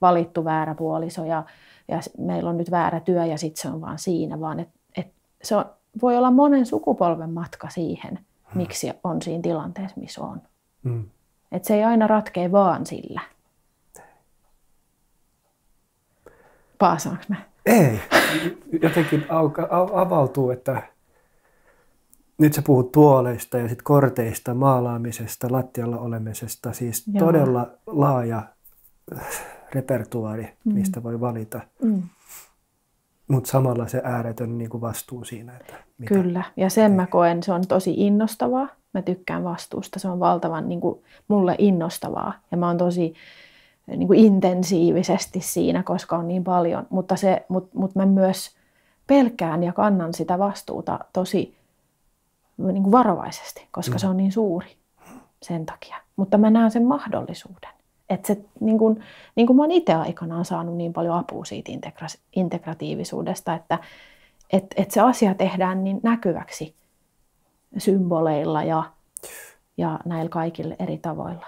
valittu 0.00 0.44
väärä 0.44 0.74
puoliso 0.74 1.24
ja, 1.24 1.44
ja 1.88 2.00
meillä 2.18 2.50
on 2.50 2.56
nyt 2.56 2.70
väärä 2.70 3.00
työ 3.00 3.24
ja 3.24 3.38
sitten 3.38 3.62
se 3.62 3.68
on 3.68 3.80
vaan 3.80 3.98
siinä, 3.98 4.40
vaan 4.40 4.60
että 4.60 4.74
et 4.96 5.12
se 5.42 5.56
on, 5.56 5.64
voi 6.02 6.16
olla 6.16 6.30
monen 6.30 6.66
sukupolven 6.66 7.30
matka 7.30 7.68
siihen, 7.70 8.12
mm. 8.14 8.58
miksi 8.58 8.92
on 9.04 9.22
siinä 9.22 9.42
tilanteessa, 9.42 10.00
missä 10.00 10.22
on. 10.22 10.42
Mm. 10.82 11.04
Että 11.52 11.68
se 11.68 11.74
ei 11.74 11.84
aina 11.84 12.06
ratkea 12.06 12.52
vaan 12.52 12.86
sillä. 12.86 13.20
Paasaanko 16.78 17.24
mä? 17.28 17.36
Ei. 17.66 18.00
Jotenkin 18.82 19.26
auka, 19.28 19.68
avautuu, 19.94 20.50
että 20.50 20.82
nyt 22.38 22.52
sä 22.52 22.62
puhut 22.62 22.92
tuoleista 22.92 23.58
ja 23.58 23.68
sit 23.68 23.82
korteista, 23.82 24.54
maalaamisesta, 24.54 25.48
lattialla 25.50 25.98
olemisesta. 25.98 26.72
Siis 26.72 27.04
Joo. 27.06 27.26
todella 27.26 27.70
laaja 27.86 28.42
repertuaari, 29.74 30.52
mm. 30.64 30.74
mistä 30.74 31.02
voi 31.02 31.20
valita. 31.20 31.60
Mm. 31.82 32.02
Mutta 33.28 33.50
samalla 33.50 33.88
se 33.88 34.00
ääretön 34.04 34.58
niin 34.58 34.70
kuin 34.70 34.80
vastuu 34.80 35.24
siinä. 35.24 35.56
Että 35.56 35.74
mitä 35.98 36.14
Kyllä, 36.14 36.42
ja 36.56 36.70
sen 36.70 36.92
mä 36.92 37.06
koen, 37.06 37.42
se 37.42 37.52
on 37.52 37.66
tosi 37.68 37.94
innostavaa. 37.96 38.68
Mä 38.94 39.02
tykkään 39.02 39.44
vastuusta, 39.44 39.98
se 39.98 40.08
on 40.08 40.20
valtavan 40.20 40.68
niin 40.68 40.80
kuin, 40.80 41.00
mulle 41.28 41.54
innostavaa. 41.58 42.32
Ja 42.50 42.56
mä 42.56 42.66
oon 42.66 42.78
tosi 42.78 43.14
niin 43.86 44.06
kuin 44.06 44.18
intensiivisesti 44.18 45.40
siinä, 45.40 45.82
koska 45.82 46.16
on 46.16 46.28
niin 46.28 46.44
paljon. 46.44 46.86
Mutta, 46.90 47.16
se, 47.16 47.46
mut, 47.48 47.74
mut 47.74 47.94
mä 47.94 48.06
myös 48.06 48.56
pelkään 49.06 49.62
ja 49.62 49.72
kannan 49.72 50.14
sitä 50.14 50.38
vastuuta 50.38 50.98
tosi 51.12 51.56
niin 52.58 52.82
kuin 52.82 52.92
varovaisesti, 52.92 53.68
koska 53.70 53.94
mm. 53.94 53.98
se 53.98 54.06
on 54.06 54.16
niin 54.16 54.32
suuri 54.32 54.76
sen 55.42 55.66
takia. 55.66 55.96
Mutta 56.16 56.38
mä 56.38 56.50
näen 56.50 56.70
sen 56.70 56.86
mahdollisuuden. 56.86 57.70
Että 58.10 58.26
se, 58.26 58.40
niin 58.60 58.78
kuin, 58.78 59.04
niin 59.36 59.46
kuin 59.46 59.56
mä 59.56 59.62
oon 59.62 59.70
itse 59.70 59.94
aikanaan 59.94 60.44
saanut 60.44 60.76
niin 60.76 60.92
paljon 60.92 61.18
apua 61.18 61.44
siitä 61.44 61.72
integra- 61.72 62.20
integratiivisuudesta, 62.36 63.54
että 63.54 63.78
et, 64.52 64.66
et 64.76 64.90
se 64.90 65.00
asia 65.00 65.34
tehdään 65.34 65.84
niin 65.84 66.00
näkyväksi 66.02 66.74
symboleilla 67.78 68.62
ja, 68.62 68.82
ja 69.76 69.98
näillä 70.04 70.28
kaikilla 70.28 70.74
eri 70.78 70.98
tavoilla. 70.98 71.46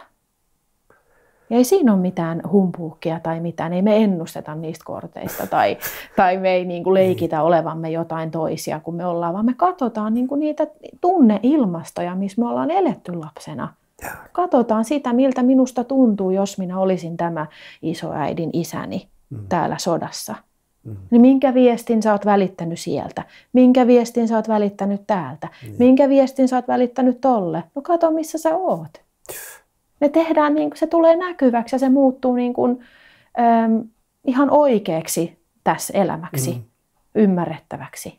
Ja 1.50 1.56
ei 1.56 1.64
siinä 1.64 1.92
ole 1.92 2.00
mitään 2.00 2.42
humpuukkia 2.52 3.20
tai 3.20 3.40
mitään, 3.40 3.72
ei 3.72 3.82
me 3.82 3.96
ennusteta 3.96 4.54
niistä 4.54 4.84
korteista 4.84 5.46
tai, 5.46 5.76
tai 6.16 6.36
me 6.36 6.50
ei 6.50 6.64
niin 6.64 6.84
kuin 6.84 6.94
leikitä 6.94 7.42
olevamme 7.42 7.90
jotain 7.90 8.30
toisia 8.30 8.80
kuin 8.80 8.94
me 8.94 9.06
ollaan, 9.06 9.34
vaan 9.34 9.46
me 9.46 9.54
katsotaan 9.56 10.14
niin 10.14 10.28
kuin 10.28 10.40
niitä 10.40 10.66
tunneilmastoja, 11.00 12.14
missä 12.14 12.42
me 12.42 12.48
ollaan 12.48 12.70
eletty 12.70 13.14
lapsena. 13.14 13.74
Katsotaan 14.32 14.84
sitä, 14.84 15.12
miltä 15.12 15.42
minusta 15.42 15.84
tuntuu, 15.84 16.30
jos 16.30 16.58
minä 16.58 16.78
olisin 16.78 17.16
tämä 17.16 17.46
isoäidin 17.82 18.50
isäni 18.52 19.08
mm. 19.30 19.38
täällä 19.48 19.78
sodassa. 19.78 20.34
Mm. 20.84 20.96
Niin 21.10 21.20
minkä 21.20 21.54
viestin 21.54 22.02
sä 22.02 22.12
oot 22.12 22.26
välittänyt 22.26 22.78
sieltä? 22.78 23.22
Minkä 23.52 23.86
viestin 23.86 24.28
sä 24.28 24.36
oot 24.36 24.48
välittänyt 24.48 25.02
täältä? 25.06 25.48
Mm. 25.66 25.74
Minkä 25.78 26.08
viestin 26.08 26.48
sä 26.48 26.56
oot 26.56 26.68
välittänyt 26.68 27.20
tolle? 27.20 27.64
No 27.74 27.82
kato, 27.82 28.10
missä 28.10 28.38
sä 28.38 28.56
oot 28.56 28.90
ne 30.00 30.08
tehdään, 30.08 30.54
niin 30.54 30.70
kuin, 30.70 30.78
se 30.78 30.86
tulee 30.86 31.16
näkyväksi 31.16 31.74
ja 31.74 31.78
se 31.78 31.88
muuttuu 31.88 32.34
niin 32.34 32.54
kuin, 32.54 32.80
äm, 33.38 33.88
ihan 34.24 34.50
oikeaksi 34.50 35.38
tässä 35.64 35.98
elämäksi, 35.98 36.52
mm. 36.52 36.62
ymmärrettäväksi. 37.14 38.18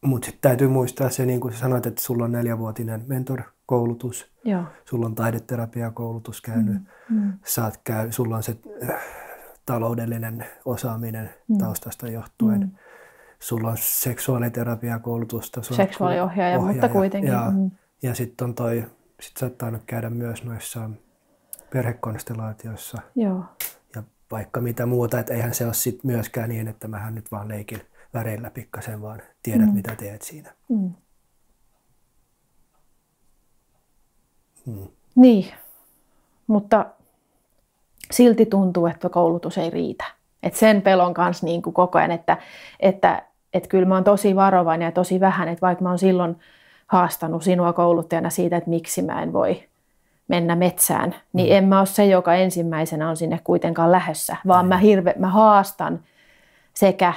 Mutta 0.00 0.26
sitten 0.26 0.42
täytyy 0.42 0.68
muistaa 0.68 1.10
se, 1.10 1.26
niin 1.26 1.40
kuin 1.40 1.54
sä 1.54 1.60
sanoit, 1.60 1.86
että 1.86 2.02
sulla 2.02 2.24
on 2.24 2.32
neljävuotinen 2.32 3.04
mentor-koulutus, 3.06 4.30
Joo. 4.44 4.62
sulla 4.84 5.06
on 5.06 5.14
taideterapiakoulutus 5.14 6.40
käynyt, 6.40 6.76
mm. 7.10 7.20
Mm. 7.20 7.32
Saat 7.44 7.80
käy, 7.84 8.12
sulla 8.12 8.36
on 8.36 8.42
se 8.42 8.56
äh, 8.90 8.96
taloudellinen 9.66 10.46
osaaminen 10.64 11.30
mm. 11.48 11.58
taustasta 11.58 12.08
johtuen. 12.08 12.60
Mm. 12.60 12.70
Sulla 13.38 13.68
on 13.68 13.76
seksuaaliterapiakoulutusta. 13.80 15.62
Seksuaaliohjaaja, 15.62 16.58
ohjaaja, 16.58 16.72
mutta 16.72 16.88
kuitenkin. 16.88 17.32
Ja, 17.32 17.52
mm. 17.54 17.70
ja 18.02 18.14
sitten 18.14 18.44
on 18.44 18.54
toi 18.54 18.84
sit 19.20 19.36
saattaa 19.36 19.70
nyt 19.70 19.82
käydä 19.86 20.10
myös 20.10 20.44
noissa 20.44 20.90
perhekonstellaatioissa 21.70 22.98
Joo. 23.14 23.44
ja 23.94 24.02
vaikka 24.30 24.60
mitä 24.60 24.86
muuta, 24.86 25.18
että 25.18 25.34
eihän 25.34 25.54
se 25.54 25.64
ole 25.64 25.74
sit 25.74 26.04
myöskään 26.04 26.48
niin, 26.48 26.68
että 26.68 26.88
mähän 26.88 27.14
nyt 27.14 27.32
vaan 27.32 27.48
leikin 27.48 27.80
väreillä 28.14 28.50
pikkasen, 28.50 29.02
vaan 29.02 29.22
tiedät 29.42 29.66
mm. 29.66 29.74
mitä 29.74 29.96
teet 29.96 30.22
siinä. 30.22 30.54
Mm. 30.68 30.92
Mm. 34.66 34.88
Niin, 35.16 35.54
mutta 36.46 36.86
silti 38.10 38.46
tuntuu, 38.46 38.86
että 38.86 39.08
koulutus 39.08 39.58
ei 39.58 39.70
riitä. 39.70 40.04
Et 40.42 40.54
sen 40.54 40.82
pelon 40.82 41.14
kanssa 41.14 41.46
niin 41.46 41.62
kuin 41.62 41.74
koko 41.74 41.98
ajan, 41.98 42.10
että, 42.10 42.36
että, 42.80 43.22
että 43.54 43.68
kyllä 43.68 43.86
mä 43.86 43.94
oon 43.94 44.04
tosi 44.04 44.36
varovainen 44.36 44.86
ja 44.86 44.92
tosi 44.92 45.20
vähän, 45.20 45.48
että 45.48 45.66
vaikka 45.66 45.82
mä 45.82 45.88
oon 45.88 45.98
silloin 45.98 46.36
haastanut 46.86 47.42
sinua 47.42 47.72
kouluttajana 47.72 48.30
siitä, 48.30 48.56
että 48.56 48.70
miksi 48.70 49.02
mä 49.02 49.22
en 49.22 49.32
voi 49.32 49.62
mennä 50.28 50.56
metsään, 50.56 51.14
niin 51.32 51.48
mm. 51.48 51.56
en 51.56 51.64
mä 51.64 51.78
ole 51.78 51.86
se, 51.86 52.06
joka 52.06 52.34
ensimmäisenä 52.34 53.08
on 53.10 53.16
sinne 53.16 53.40
kuitenkaan 53.44 53.92
lähössä, 53.92 54.36
vaan 54.46 54.66
mä, 54.66 54.78
hirve, 54.78 55.14
mä 55.18 55.28
haastan 55.28 56.00
sekä 56.74 57.12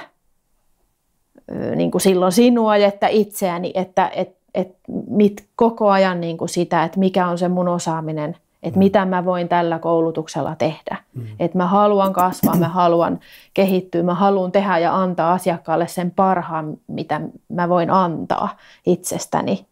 niin 1.76 1.90
kuin 1.90 2.00
silloin 2.00 2.32
sinua 2.32 2.76
että 2.76 3.08
itseäni, 3.08 3.72
että 3.74 4.10
et, 4.14 4.36
et 4.54 4.76
mit, 5.08 5.48
koko 5.56 5.90
ajan 5.90 6.20
niin 6.20 6.38
kuin 6.38 6.48
sitä, 6.48 6.84
että 6.84 6.98
mikä 6.98 7.26
on 7.26 7.38
se 7.38 7.48
mun 7.48 7.68
osaaminen, 7.68 8.36
että 8.62 8.78
mm. 8.78 8.84
mitä 8.84 9.04
mä 9.04 9.24
voin 9.24 9.48
tällä 9.48 9.78
koulutuksella 9.78 10.56
tehdä. 10.56 10.96
Mm. 11.14 11.26
Että 11.38 11.58
mä 11.58 11.66
haluan 11.66 12.12
kasvaa, 12.12 12.56
mä 12.56 12.68
haluan 12.68 13.20
kehittyä, 13.54 14.02
mä 14.02 14.14
haluan 14.14 14.52
tehdä 14.52 14.78
ja 14.78 14.96
antaa 14.96 15.32
asiakkaalle 15.32 15.88
sen 15.88 16.10
parhaan, 16.10 16.76
mitä 16.86 17.20
mä 17.48 17.68
voin 17.68 17.90
antaa 17.90 18.56
itsestäni. 18.86 19.66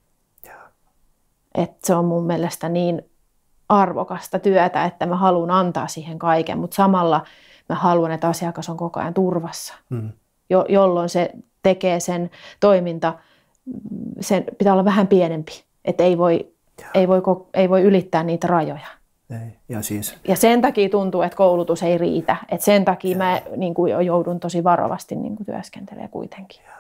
Että 1.55 1.87
se 1.87 1.95
on 1.95 2.05
mun 2.05 2.25
mielestä 2.25 2.69
niin 2.69 3.03
arvokasta 3.69 4.39
työtä, 4.39 4.85
että 4.85 5.07
mä 5.07 5.17
haluan 5.17 5.51
antaa 5.51 5.87
siihen 5.87 6.19
kaiken, 6.19 6.59
mutta 6.59 6.75
samalla 6.75 7.25
mä 7.69 7.75
haluan, 7.75 8.11
että 8.11 8.29
asiakas 8.29 8.69
on 8.69 8.77
koko 8.77 9.01
ajan 9.01 9.15
turvassa, 9.15 9.75
mm. 9.91 10.13
jo, 10.51 10.65
jolloin 10.69 11.09
se 11.09 11.31
tekee 11.63 12.01
sen 12.01 12.31
toiminta, 12.61 13.15
sen 14.21 14.45
pitää 14.59 14.73
olla 14.73 14.85
vähän 14.85 15.07
pienempi, 15.07 15.53
että 15.85 16.05
ei 16.05 16.19
voi, 16.19 16.53
ei 16.95 17.09
voi, 17.09 17.23
ei 17.55 17.69
voi 17.69 17.83
ylittää 17.83 18.23
niitä 18.23 18.47
rajoja. 18.47 18.87
Ei. 19.31 19.57
Ja, 19.69 19.83
siis... 19.83 20.17
ja 20.29 20.37
sen 20.37 20.63
takia 20.63 20.89
tuntuu, 20.89 21.23
että 21.23 21.37
koulutus 21.37 21.83
ei 21.83 21.99
riitä. 21.99 22.37
Et 22.49 22.61
sen 22.61 22.85
takia 22.85 23.11
ja. 23.11 23.19
mä 23.19 23.41
niin 23.57 23.75
kuin, 23.75 24.07
joudun 24.07 24.41
tosi 24.41 24.65
varovasti 24.65 25.17
niin 25.17 25.37
kuin, 25.37 25.47
työskentelemään 25.47 26.11
kuitenkin. 26.11 26.61
Ja. 26.67 26.79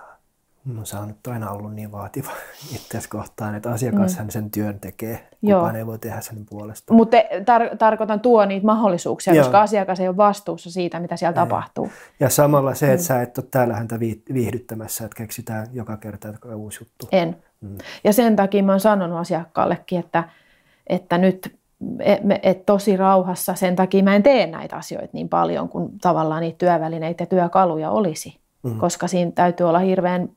No, 0.75 0.85
se 0.85 0.97
on 0.97 1.09
nyt 1.09 1.27
aina 1.27 1.51
ollut 1.51 1.75
niin 1.75 1.93
vaativa 1.93 2.31
itse 2.75 3.01
kohtaan, 3.09 3.55
että 3.55 3.71
asiakashan 3.71 4.27
mm. 4.27 4.31
sen 4.31 4.51
työn 4.51 4.81
tekee. 4.81 5.29
Kukaan 5.41 5.75
Joo. 5.75 5.79
ei 5.79 5.87
voi 5.87 5.99
tehdä 5.99 6.21
sen 6.21 6.47
puolesta. 6.51 6.95
Mutta 6.95 7.17
tar- 7.17 7.77
tarkoitan 7.77 8.21
tuo 8.21 8.45
niitä 8.45 8.67
mahdollisuuksia, 8.67 9.35
Joo. 9.35 9.45
koska 9.45 9.63
asiakas 9.63 10.01
ei 10.01 10.09
ole 10.09 10.17
vastuussa 10.17 10.71
siitä, 10.71 11.01
mitä 11.01 11.17
siellä 11.17 11.43
ei. 11.43 11.47
tapahtuu. 11.47 11.91
Ja 12.21 12.31
samalla 12.31 12.75
se, 12.75 12.87
että 12.87 13.03
mm. 13.03 13.07
sä 13.07 13.23
et 13.23 13.39
ole 13.39 13.47
täällä 13.51 13.75
häntä 13.75 14.01
viihdyttämässä, 14.35 15.05
että 15.05 15.17
keksitään 15.17 15.67
joka 15.73 15.97
kerta 15.97 16.29
uusi 16.55 16.79
juttu. 16.81 17.09
En. 17.13 17.37
Mm. 17.61 17.79
Ja 18.05 18.13
sen 18.13 18.37
takia 18.37 18.63
mä 18.63 18.73
oon 18.73 18.81
sanonut 18.81 19.19
asiakkaallekin, 19.19 19.99
että, 19.99 20.25
että 20.87 21.19
nyt 21.19 21.59
et, 22.01 22.21
et 22.43 22.67
tosi 22.67 22.97
rauhassa, 22.97 23.55
sen 23.55 23.77
takia 23.77 24.03
mä 24.03 24.17
en 24.17 24.23
tee 24.23 24.47
näitä 24.47 24.77
asioita 24.77 25.09
niin 25.13 25.29
paljon, 25.29 25.69
kuin 25.69 25.99
tavallaan 25.99 26.41
niitä 26.41 26.59
työvälineitä 26.59 27.23
ja 27.23 27.27
työkaluja 27.27 27.91
olisi. 27.91 28.39
Mm. 28.63 28.79
Koska 28.79 29.07
siinä 29.07 29.31
täytyy 29.31 29.69
olla 29.69 29.79
hirveän 29.79 30.29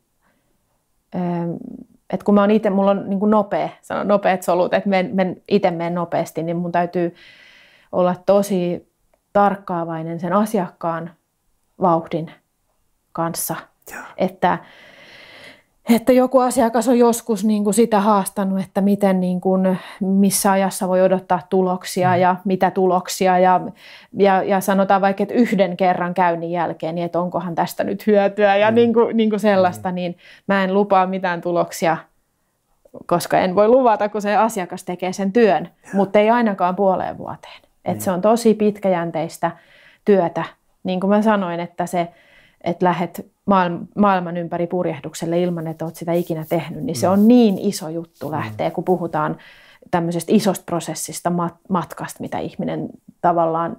että 2.09 2.25
kun 2.25 2.35
mä 2.35 2.41
oon 2.41 2.51
itse, 2.51 2.69
mulla 2.69 2.91
on 2.91 3.09
niin 3.09 3.19
kuin 3.19 3.29
nopea, 3.29 3.69
sanon 3.81 4.07
nopeat 4.07 4.43
solut, 4.43 4.73
että 4.73 4.89
men, 4.89 5.09
men, 5.13 5.41
itse 5.47 5.71
menen 5.71 5.95
nopeasti, 5.95 6.43
niin 6.43 6.57
mun 6.57 6.71
täytyy 6.71 7.15
olla 7.91 8.15
tosi 8.25 8.91
tarkkaavainen 9.33 10.19
sen 10.19 10.33
asiakkaan 10.33 11.11
vauhdin 11.81 12.31
kanssa. 13.11 13.55
Ja. 13.91 13.97
Että 14.17 14.57
että 15.89 16.13
joku 16.13 16.39
asiakas 16.39 16.87
on 16.87 16.99
joskus 16.99 17.45
niin 17.45 17.63
kuin 17.63 17.73
sitä 17.73 17.99
haastanut, 17.99 18.59
että 18.59 18.81
miten 18.81 19.19
niin 19.19 19.41
kuin, 19.41 19.77
missä 19.99 20.51
ajassa 20.51 20.87
voi 20.87 21.01
odottaa 21.01 21.39
tuloksia 21.49 22.09
mm. 22.09 22.21
ja 22.21 22.35
mitä 22.45 22.71
tuloksia. 22.71 23.39
Ja, 23.39 23.61
ja, 24.17 24.43
ja 24.43 24.61
sanotaan 24.61 25.01
vaikka, 25.01 25.23
että 25.23 25.35
yhden 25.35 25.77
kerran 25.77 26.13
käynnin 26.13 26.51
jälkeen, 26.51 26.95
niin 26.95 27.05
että 27.05 27.19
onkohan 27.19 27.55
tästä 27.55 27.83
nyt 27.83 28.07
hyötyä 28.07 28.55
ja 28.55 28.71
mm. 28.71 28.75
niin 28.75 28.93
kuin, 28.93 29.17
niin 29.17 29.29
kuin 29.29 29.39
sellaista, 29.39 29.89
mm. 29.89 29.95
niin 29.95 30.17
mä 30.47 30.63
en 30.63 30.73
lupaa 30.73 31.07
mitään 31.07 31.41
tuloksia, 31.41 31.97
koska 33.05 33.39
en 33.39 33.55
voi 33.55 33.67
luvata, 33.67 34.09
kun 34.09 34.21
se 34.21 34.35
asiakas 34.35 34.83
tekee 34.83 35.13
sen 35.13 35.33
työn, 35.33 35.69
mutta 35.93 36.19
ei 36.19 36.29
ainakaan 36.29 36.75
puoleen 36.75 37.17
vuoteen. 37.17 37.61
Et 37.85 37.97
mm. 37.97 38.01
Se 38.01 38.11
on 38.11 38.21
tosi 38.21 38.53
pitkäjänteistä 38.53 39.51
työtä. 40.05 40.43
Niin 40.83 40.99
kuin 40.99 41.09
mä 41.09 41.21
sanoin, 41.21 41.59
että 41.59 41.85
se, 41.85 42.07
että 42.63 42.85
lähet 42.85 43.31
maailman 43.95 44.37
ympäri 44.37 44.67
purjehdukselle 44.67 45.41
ilman, 45.41 45.67
että 45.67 45.85
olet 45.85 45.95
sitä 45.95 46.13
ikinä 46.13 46.45
tehnyt, 46.49 46.83
niin 46.83 46.95
se 46.95 47.07
mm. 47.07 47.13
on 47.13 47.27
niin 47.27 47.57
iso 47.59 47.89
juttu 47.89 48.27
mm. 48.27 48.31
lähteä, 48.31 48.71
kun 48.71 48.83
puhutaan 48.83 49.37
tämmöisestä 49.91 50.31
isosta 50.35 50.63
prosessista, 50.65 51.31
matkasta, 51.69 52.21
mitä 52.21 52.39
ihminen 52.39 52.89
tavallaan, 53.21 53.75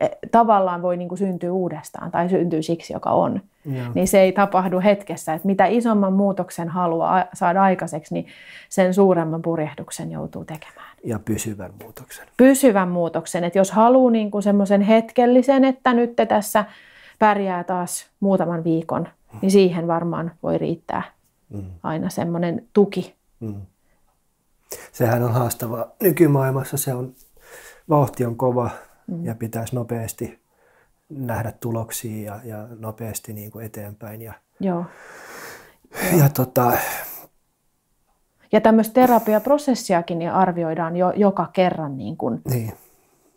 e, 0.00 0.08
tavallaan 0.30 0.82
voi 0.82 0.96
niin 0.96 1.08
kuin 1.08 1.18
syntyä 1.18 1.52
uudestaan 1.52 2.10
tai 2.10 2.28
syntyy 2.28 2.62
siksi, 2.62 2.92
joka 2.92 3.10
on. 3.10 3.40
Ja. 3.64 3.82
Niin 3.94 4.08
se 4.08 4.20
ei 4.20 4.32
tapahdu 4.32 4.80
hetkessä. 4.80 5.34
Että 5.34 5.46
mitä 5.46 5.66
isomman 5.66 6.12
muutoksen 6.12 6.68
haluaa 6.68 7.24
saada 7.34 7.62
aikaiseksi, 7.62 8.14
niin 8.14 8.26
sen 8.68 8.94
suuremman 8.94 9.42
purjehduksen 9.42 10.10
joutuu 10.10 10.44
tekemään. 10.44 10.96
Ja 11.04 11.18
pysyvän 11.18 11.70
muutoksen. 11.82 12.26
Pysyvän 12.36 12.88
muutoksen. 12.88 13.44
Että 13.44 13.58
jos 13.58 13.70
haluaa 13.70 14.10
niin 14.10 14.30
kuin 14.30 14.42
semmoisen 14.42 14.80
hetkellisen, 14.80 15.64
että 15.64 15.92
nyt 15.92 16.16
te 16.16 16.26
tässä– 16.26 16.64
pärjää 17.20 17.64
taas 17.64 18.10
muutaman 18.20 18.64
viikon, 18.64 19.08
niin 19.42 19.50
siihen 19.50 19.86
varmaan 19.86 20.32
voi 20.42 20.58
riittää 20.58 21.02
mm. 21.48 21.64
aina 21.82 22.10
semmoinen 22.10 22.68
tuki. 22.72 23.14
Mm. 23.40 23.60
Sehän 24.92 25.22
on 25.22 25.32
haastava 25.32 25.88
nykymaailmassa, 26.02 26.76
se 26.76 26.94
on, 26.94 27.14
vauhti 27.88 28.24
on 28.24 28.36
kova 28.36 28.70
mm. 29.06 29.24
ja 29.24 29.34
pitäisi 29.34 29.74
nopeasti 29.74 30.40
nähdä 31.08 31.52
tuloksia 31.60 32.24
ja, 32.24 32.40
ja 32.44 32.68
nopeasti 32.78 33.32
niin 33.32 33.50
kuin 33.50 33.66
eteenpäin. 33.66 34.22
Ja, 34.22 34.34
Joo. 34.60 34.84
ja, 36.18 36.28
tota, 36.28 36.72
ja 38.52 38.60
tämmöistä 38.60 38.94
terapiaprosessiakin 38.94 40.18
niin 40.18 40.32
arvioidaan 40.32 40.96
jo, 40.96 41.10
joka 41.10 41.50
kerran 41.52 41.96
niin 41.96 42.16
kuin, 42.16 42.42
niin. 42.50 42.72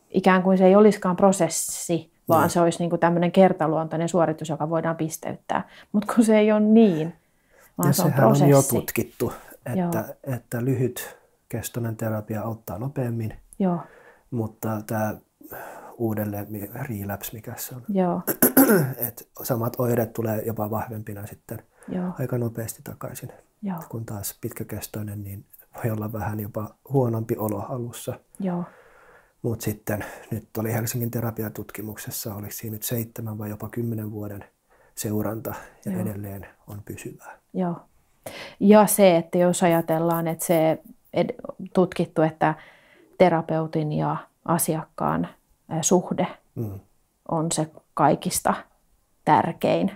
ikään 0.10 0.43
kuin 0.43 0.58
se 0.58 0.65
ei 0.65 0.76
olisikaan 0.76 1.15
prosessi, 1.15 2.12
vaan 2.30 2.42
niin. 2.42 2.50
se 2.50 2.62
olisi 2.62 2.80
niin 2.80 2.90
kuin 2.90 3.00
tämmöinen 3.00 3.32
kertaluontoinen 3.32 4.10
suoritus, 4.10 4.50
joka 4.50 4.70
voidaan 4.70 4.96
pisteyttää. 4.96 5.70
Mutta 5.92 6.14
kun 6.16 6.26
se 6.26 6.38
ei 6.38 6.52
ole 6.52 6.60
niin, 6.60 7.14
vaan 7.78 7.90
ja 7.90 7.94
se 7.94 8.02
on 8.04 8.14
prosessi. 8.14 8.44
on 8.44 8.50
jo 8.50 8.62
tutkittu, 8.62 9.34
että, 9.66 10.16
että 10.24 10.66
lyhyt 10.66 11.18
kestoinen 11.50 11.98
terapia 11.98 12.42
auttaa 12.42 12.78
nopeammin, 12.78 13.34
Joo. 13.60 13.80
mutta 14.32 14.82
tämä 14.88 15.16
uudelleen 15.98 16.48
relapse, 16.90 17.34
mikä 17.34 17.54
se 17.58 17.76
on, 17.76 17.82
Joo. 17.90 18.22
että 19.08 19.24
samat 19.44 19.80
oireet 19.80 20.14
tulee 20.14 20.42
jopa 20.46 20.70
vahvempina 20.70 21.26
sitten 21.26 21.64
Joo. 21.88 22.12
aika 22.20 22.38
nopeasti 22.38 22.82
takaisin. 22.84 23.32
Joo. 23.62 23.78
Kun 23.90 24.06
taas 24.06 24.38
pitkäkestoinen, 24.42 25.24
niin 25.24 25.46
voi 25.76 25.92
olla 25.92 26.14
vähän 26.14 26.40
jopa 26.40 26.76
huonompi 26.90 27.36
olo 27.38 27.66
alussa. 27.70 28.20
Joo. 28.40 28.64
Mutta 29.44 29.64
sitten 29.64 30.06
nyt 30.32 30.58
oli 30.58 30.74
Helsingin 30.74 31.12
terapiatutkimuksessa, 31.12 32.36
oliko 32.36 32.52
siinä 32.52 32.74
nyt 32.74 32.84
seitsemän 32.84 33.38
vai 33.38 33.50
jopa 33.50 33.70
kymmenen 33.70 34.12
vuoden 34.12 34.46
seuranta 34.96 35.54
ja 35.86 35.92
Joo. 35.92 36.02
edelleen 36.02 36.48
on 36.68 36.82
pysyvää. 36.86 37.38
Joo. 37.54 37.76
Ja 38.60 38.88
se, 38.88 39.18
että 39.18 39.38
jos 39.38 39.64
ajatellaan, 39.64 40.28
että 40.28 40.46
se 40.46 40.82
tutkittu, 41.74 42.22
että 42.22 42.54
terapeutin 43.18 43.92
ja 43.92 44.18
asiakkaan 44.46 45.28
suhde 45.82 46.28
mm. 46.56 46.80
on 47.30 47.52
se 47.52 47.68
kaikista 47.94 48.54
tärkein 49.26 49.92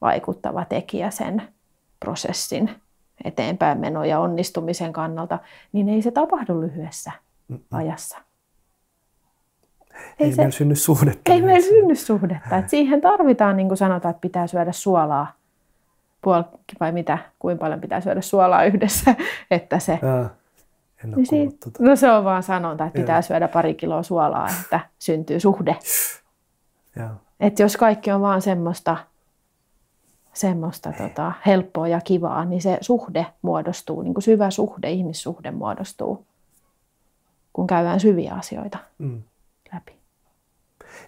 vaikuttava 0.00 0.64
tekijä 0.64 1.10
sen 1.10 1.42
prosessin 2.00 2.70
eteenpäin 3.24 3.78
meno 3.78 4.04
ja 4.04 4.20
onnistumisen 4.20 4.92
kannalta, 4.92 5.38
niin 5.72 5.88
ei 5.88 6.02
se 6.02 6.10
tapahdu 6.10 6.60
lyhyessä 6.60 7.12
Mm-mm. 7.48 7.60
ajassa. 7.70 8.27
Ei, 9.98 10.26
ei 10.26 10.32
se, 10.32 10.36
meillä 10.36 10.52
synny 10.52 10.76
suhdetta. 10.76 11.32
Ei 11.32 11.42
meillä 11.42 11.66
synny 11.68 11.94
suhdetta. 11.94 12.56
Et 12.56 12.68
siihen 12.68 13.00
tarvitaan, 13.00 13.56
niin 13.56 13.68
kuin 13.68 13.78
sanotaan, 13.78 14.10
että 14.10 14.20
pitää 14.20 14.46
syödä 14.46 14.72
suolaa. 14.72 15.32
Puol, 16.22 16.42
vai 16.80 16.92
mitä, 16.92 17.18
kuinka 17.38 17.60
paljon 17.60 17.80
pitää 17.80 18.00
syödä 18.00 18.20
suolaa 18.20 18.64
yhdessä, 18.64 19.14
että 19.50 19.78
se... 19.78 19.92
Aa, 19.92 20.30
en 21.04 21.14
niin 21.30 21.58
tuota. 21.64 21.82
No 21.82 21.96
se 21.96 22.10
on 22.10 22.24
vaan 22.24 22.42
sanonta, 22.42 22.84
että 22.86 23.00
pitää 23.00 23.22
syödä 23.22 23.48
pari 23.48 23.74
kiloa 23.74 24.02
suolaa, 24.02 24.48
että 24.62 24.80
syntyy 24.98 25.40
suhde. 25.40 25.76
Että 27.40 27.62
jos 27.62 27.76
kaikki 27.76 28.10
on 28.10 28.20
vaan 28.20 28.42
semmoista, 28.42 28.96
semmoista 30.32 30.92
tota, 30.92 31.32
helppoa 31.46 31.88
ja 31.88 32.00
kivaa, 32.00 32.44
niin 32.44 32.62
se 32.62 32.78
suhde 32.80 33.26
muodostuu, 33.42 34.02
niin 34.02 34.14
kuin 34.14 34.22
syvä 34.22 34.50
suhde, 34.50 34.90
ihmissuhde 34.90 35.50
muodostuu 35.50 36.26
kun 37.58 37.66
käydään 37.66 38.00
syviä 38.00 38.34
asioita 38.34 38.78
mm. 38.98 39.22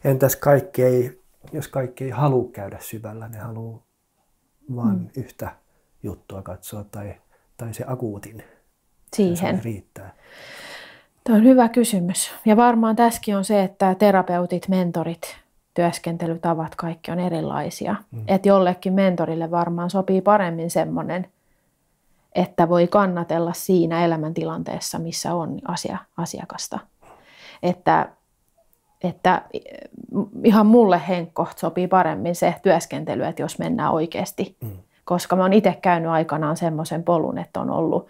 Entäs 0.05 0.37
kaikki 0.37 0.83
ei, 0.83 1.21
jos 1.53 1.69
kaikki 1.69 2.05
ei 2.05 2.11
halua 2.11 2.51
käydä 2.53 2.79
syvällä, 2.81 3.29
ne 3.29 3.39
haluaa 3.39 3.83
vain 4.77 4.99
mm. 4.99 5.09
yhtä 5.17 5.51
juttua 6.03 6.43
katsoa 6.43 6.85
tai, 6.85 7.15
tai 7.57 7.75
se 7.75 7.85
akuutin. 7.87 8.43
Siihen. 9.17 9.57
Se 9.57 9.65
riittää. 9.65 10.15
Tuo 11.27 11.37
on 11.37 11.45
hyvä 11.45 11.69
kysymys. 11.69 12.33
Ja 12.45 12.57
varmaan 12.57 12.97
tässäkin 12.97 13.37
on 13.37 13.45
se, 13.45 13.63
että 13.63 13.95
terapeutit, 13.95 14.69
mentorit, 14.69 15.37
työskentelytavat, 15.75 16.75
kaikki 16.75 17.11
on 17.11 17.19
erilaisia. 17.19 17.97
Mm. 18.11 18.25
Että 18.29 18.49
jollekin 18.49 18.93
mentorille 18.93 19.51
varmaan 19.51 19.91
sopii 19.91 20.21
paremmin 20.21 20.71
semmoinen, 20.71 21.27
että 22.35 22.69
voi 22.69 22.87
kannatella 22.87 23.53
siinä 23.53 24.05
elämäntilanteessa, 24.05 24.99
missä 24.99 25.35
on 25.35 25.59
asia, 25.69 25.99
asiakasta. 26.17 26.79
Että, 27.63 28.09
että 29.05 29.43
ihan 30.45 30.67
mulle 30.67 31.01
Henkko 31.09 31.49
sopii 31.57 31.89
paremmin 31.89 32.35
se 32.35 32.55
työskentely, 32.63 33.25
että 33.25 33.43
jos 33.43 33.59
mennään 33.59 33.93
oikeasti. 33.93 34.57
Mm. 34.61 34.71
Koska 35.05 35.37
mä 35.37 35.43
oon 35.43 35.53
itse 35.53 35.79
käynyt 35.83 36.11
aikanaan 36.11 36.57
semmoisen 36.57 37.03
polun, 37.03 37.39
että 37.39 37.61
on 37.61 37.71
ollut 37.71 38.09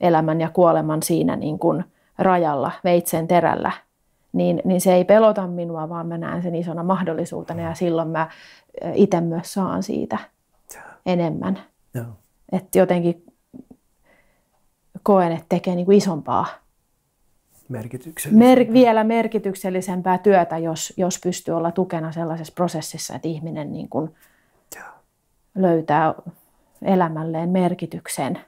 elämän 0.00 0.40
ja 0.40 0.50
kuoleman 0.50 1.02
siinä 1.02 1.36
niin 1.36 1.58
kuin 1.58 1.84
rajalla, 2.18 2.72
veitsen 2.84 3.28
terällä, 3.28 3.72
niin, 4.32 4.62
niin 4.64 4.80
se 4.80 4.94
ei 4.94 5.04
pelota 5.04 5.46
minua, 5.46 5.88
vaan 5.88 6.06
mä 6.06 6.18
näen 6.18 6.42
sen 6.42 6.54
isona 6.54 6.82
mahdollisuutena 6.82 7.62
ja 7.62 7.74
silloin 7.74 8.08
mä 8.08 8.28
itse 8.94 9.20
myös 9.20 9.52
saan 9.52 9.82
siitä 9.82 10.18
enemmän. 11.06 11.58
Että 12.52 12.78
jotenkin 12.78 13.26
koen, 15.02 15.32
että 15.32 15.46
tekee 15.48 15.74
niin 15.74 15.86
kuin 15.86 15.98
isompaa, 15.98 16.46
merkityksellisempää. 17.68 18.48
Mer- 18.48 18.72
vielä 18.72 19.04
merkityksellisempää 19.04 20.18
työtä, 20.18 20.58
jos, 20.58 20.92
jos 20.96 21.20
pystyy 21.22 21.54
olla 21.54 21.72
tukena 21.72 22.12
sellaisessa 22.12 22.52
prosessissa, 22.56 23.14
että 23.14 23.28
ihminen 23.28 23.72
niin 23.72 23.88
kuin 23.88 24.14
löytää 25.54 26.14
elämälleen 26.82 27.48
merkityksen. 27.48 28.38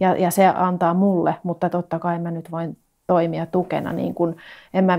Ja, 0.00 0.16
ja 0.16 0.30
se 0.30 0.46
antaa 0.46 0.94
mulle, 0.94 1.34
mutta 1.42 1.70
totta 1.70 1.98
kai 1.98 2.18
mä 2.18 2.30
nyt 2.30 2.50
voin 2.50 2.76
toimia 3.06 3.46
tukena. 3.46 3.92
Niin 3.92 4.14
kuin, 4.14 4.36
en 4.74 4.84
mä 4.84 4.98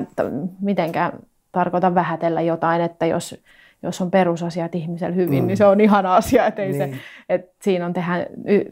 mitenkään 0.60 1.12
tarkoita 1.51 1.95
vähätellä 1.95 2.41
jotain, 2.41 2.82
että 2.82 3.05
jos, 3.05 3.43
jos 3.84 4.01
on 4.01 4.12
perusasiat 4.12 4.75
ihmisellä 4.75 5.15
hyvin, 5.15 5.43
mm. 5.43 5.47
niin 5.47 5.58
se 5.58 5.65
on 5.65 5.82
ihana 5.82 6.15
asia. 6.15 6.45
Että 6.45 6.62
niin. 6.62 6.75
se, 6.77 6.91
että 7.29 7.55
siinä 7.62 7.86
on 7.86 7.93
tehdä 7.93 8.25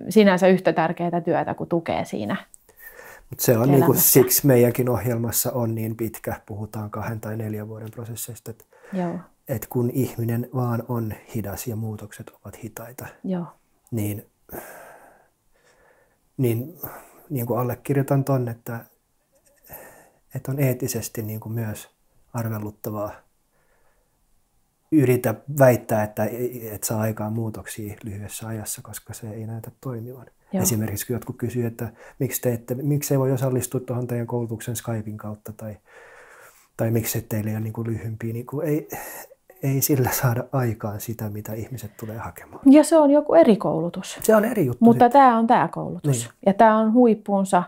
sinänsä 0.10 0.48
yhtä 0.48 0.74
tärkeää 0.74 1.22
työtä 1.22 1.54
kuin 1.54 1.70
tukee 1.70 2.06
siinä. 2.06 2.36
Mut 3.30 3.40
se 3.40 3.58
on 3.58 3.72
niin 3.72 3.86
kuin, 3.86 3.98
siksi 3.98 4.48
meidänkin 4.48 4.90
ohjelmassa 4.90 5.52
on 5.52 5.76
niin 5.76 5.98
pitkä, 5.98 6.42
puhutaan 6.46 6.90
kahden 6.90 7.20
tai 7.20 7.38
neljän 7.38 7.68
vuoden 7.68 7.92
prosesseista, 7.92 8.52
että, 8.52 8.66
Joo. 8.94 9.20
että 9.48 9.68
kun 9.70 9.90
ihminen 9.94 10.50
vaan 10.56 10.84
on 10.88 11.14
hidas 11.36 11.68
ja 11.68 11.76
muutokset 11.76 12.30
ovat 12.30 12.64
hitaita, 12.64 13.06
Joo. 13.24 13.46
niin, 13.92 14.26
niin, 16.38 16.80
niin 17.30 17.46
kuin 17.46 17.60
allekirjoitan 17.60 18.24
ton, 18.24 18.48
että, 18.48 18.86
että 20.36 20.52
on 20.52 20.60
eettisesti 20.60 21.22
niin 21.22 21.40
kuin 21.40 21.54
myös 21.54 21.90
arveluttavaa 22.34 23.27
yritä 24.92 25.36
väittää, 25.60 26.04
että, 26.04 26.30
että 26.72 26.88
saa 26.88 27.02
aikaan 27.02 27.34
muutoksia 27.34 27.96
lyhyessä 28.04 28.48
ajassa, 28.48 28.82
koska 28.82 29.14
se 29.14 29.30
ei 29.30 29.48
näytä 29.48 29.72
toimivan. 29.82 30.26
Joo. 30.54 30.64
Esimerkiksi 30.64 31.08
kun 31.08 31.14
jotkut 31.14 31.38
kysyy, 31.38 31.66
että 31.66 31.90
miksi, 32.20 32.42
te 32.42 32.54
ette, 32.54 32.76
miksi 32.76 33.14
ei 33.14 33.20
voi 33.20 33.32
osallistua 33.32 33.80
tuohon 33.80 34.08
teidän 34.08 34.28
koulutuksen 34.28 34.76
Skypein 34.76 35.18
kautta 35.18 35.54
tai, 35.58 35.78
tai 36.78 36.92
miksi 36.92 37.22
teille 37.22 37.52
ole 37.52 37.60
niin 37.60 37.74
kuin 37.74 37.88
lyhyempiä, 37.88 38.34
niin 38.34 38.46
kuin 38.46 38.68
ei, 38.68 38.88
ei 39.64 39.82
sillä 39.82 40.10
saada 40.12 40.44
aikaan 40.52 41.02
sitä, 41.02 41.30
mitä 41.30 41.54
ihmiset 41.54 41.92
tulee 42.00 42.18
hakemaan. 42.18 42.62
Ja 42.66 42.84
se 42.84 42.98
on 42.98 43.12
joku 43.12 43.36
eri 43.36 43.56
koulutus. 43.56 44.20
Se 44.24 44.36
on 44.36 44.46
eri 44.46 44.66
juttu. 44.66 44.86
Mutta 44.86 45.06
sitten. 45.06 45.20
tämä 45.20 45.38
on 45.38 45.48
tämä 45.48 45.68
koulutus. 45.68 46.24
Niin. 46.24 46.34
Ja 46.46 46.54
tämä 46.54 46.78
on 46.78 46.94
huippuunsa 46.94 47.64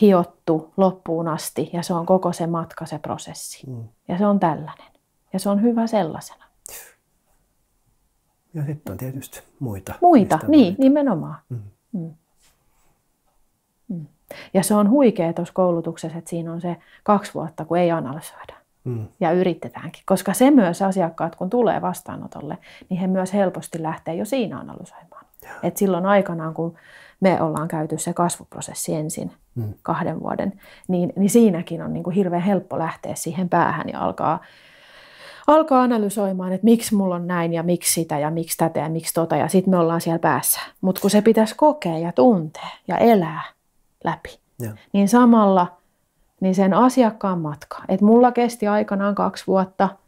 hiottu 0.00 0.72
loppuun 0.76 1.28
asti 1.28 1.70
ja 1.72 1.82
se 1.82 1.94
on 1.94 2.06
koko 2.06 2.32
se 2.32 2.46
matka, 2.46 2.86
se 2.86 2.98
prosessi. 2.98 3.66
Mm. 3.66 3.84
Ja 4.08 4.18
se 4.18 4.26
on 4.26 4.40
tällainen. 4.40 4.89
Ja 5.32 5.38
se 5.38 5.48
on 5.48 5.62
hyvä 5.62 5.86
sellaisena. 5.86 6.44
Ja 8.54 8.64
sitten 8.64 8.92
on 8.92 8.98
tietysti 8.98 9.42
muita. 9.60 9.94
Muita, 10.00 10.38
niin, 10.48 10.66
muita. 10.66 10.82
nimenomaan. 10.82 11.36
Mm. 11.48 11.60
Mm. 11.92 12.14
Mm. 13.88 14.06
Ja 14.54 14.62
se 14.62 14.74
on 14.74 14.90
huikea 14.90 15.32
tuossa 15.32 15.54
koulutuksessa, 15.54 16.18
että 16.18 16.30
siinä 16.30 16.52
on 16.52 16.60
se 16.60 16.76
kaksi 17.02 17.34
vuotta, 17.34 17.64
kun 17.64 17.78
ei 17.78 17.90
analysoida. 17.90 18.54
Mm. 18.84 19.08
Ja 19.20 19.32
yritetäänkin, 19.32 20.02
koska 20.06 20.34
se 20.34 20.50
myös 20.50 20.82
asiakkaat, 20.82 21.36
kun 21.36 21.50
tulee 21.50 21.82
vastaanotolle, 21.82 22.58
niin 22.88 23.00
he 23.00 23.06
myös 23.06 23.34
helposti 23.34 23.82
lähtee 23.82 24.14
jo 24.14 24.24
siinä 24.24 24.58
analysoimaan. 24.58 25.24
Et 25.62 25.76
silloin 25.76 26.06
aikanaan, 26.06 26.54
kun 26.54 26.74
me 27.20 27.42
ollaan 27.42 27.68
käyty 27.68 27.98
se 27.98 28.12
kasvuprosessi 28.12 28.94
ensin 28.94 29.32
mm. 29.54 29.74
kahden 29.82 30.20
vuoden, 30.20 30.60
niin, 30.88 31.12
niin 31.16 31.30
siinäkin 31.30 31.82
on 31.82 31.92
niin 31.92 32.02
kuin 32.02 32.14
hirveän 32.14 32.42
helppo 32.42 32.78
lähteä 32.78 33.14
siihen 33.14 33.48
päähän 33.48 33.88
ja 33.88 34.00
alkaa, 34.00 34.40
alkaa 35.46 35.82
analysoimaan, 35.82 36.52
että 36.52 36.64
miksi 36.64 36.94
mulla 36.94 37.14
on 37.14 37.26
näin 37.26 37.52
ja 37.52 37.62
miksi 37.62 37.92
sitä 37.92 38.18
ja 38.18 38.30
miksi 38.30 38.56
tätä 38.56 38.80
ja 38.80 38.88
miksi 38.88 39.14
tota 39.14 39.36
ja 39.36 39.48
sitten 39.48 39.70
me 39.70 39.78
ollaan 39.78 40.00
siellä 40.00 40.18
päässä. 40.18 40.60
Mutta 40.80 41.00
kun 41.00 41.10
se 41.10 41.22
pitäisi 41.22 41.54
kokea 41.56 41.98
ja 41.98 42.12
tuntea 42.12 42.68
ja 42.88 42.98
elää 42.98 43.42
läpi, 44.04 44.38
ja. 44.58 44.72
niin 44.92 45.08
samalla 45.08 45.76
niin 46.40 46.54
sen 46.54 46.74
asiakkaan 46.74 47.38
matka, 47.38 47.82
että 47.88 48.06
mulla 48.06 48.32
kesti 48.32 48.66
aikanaan 48.68 49.14
kaksi 49.14 49.46
vuotta– 49.46 49.88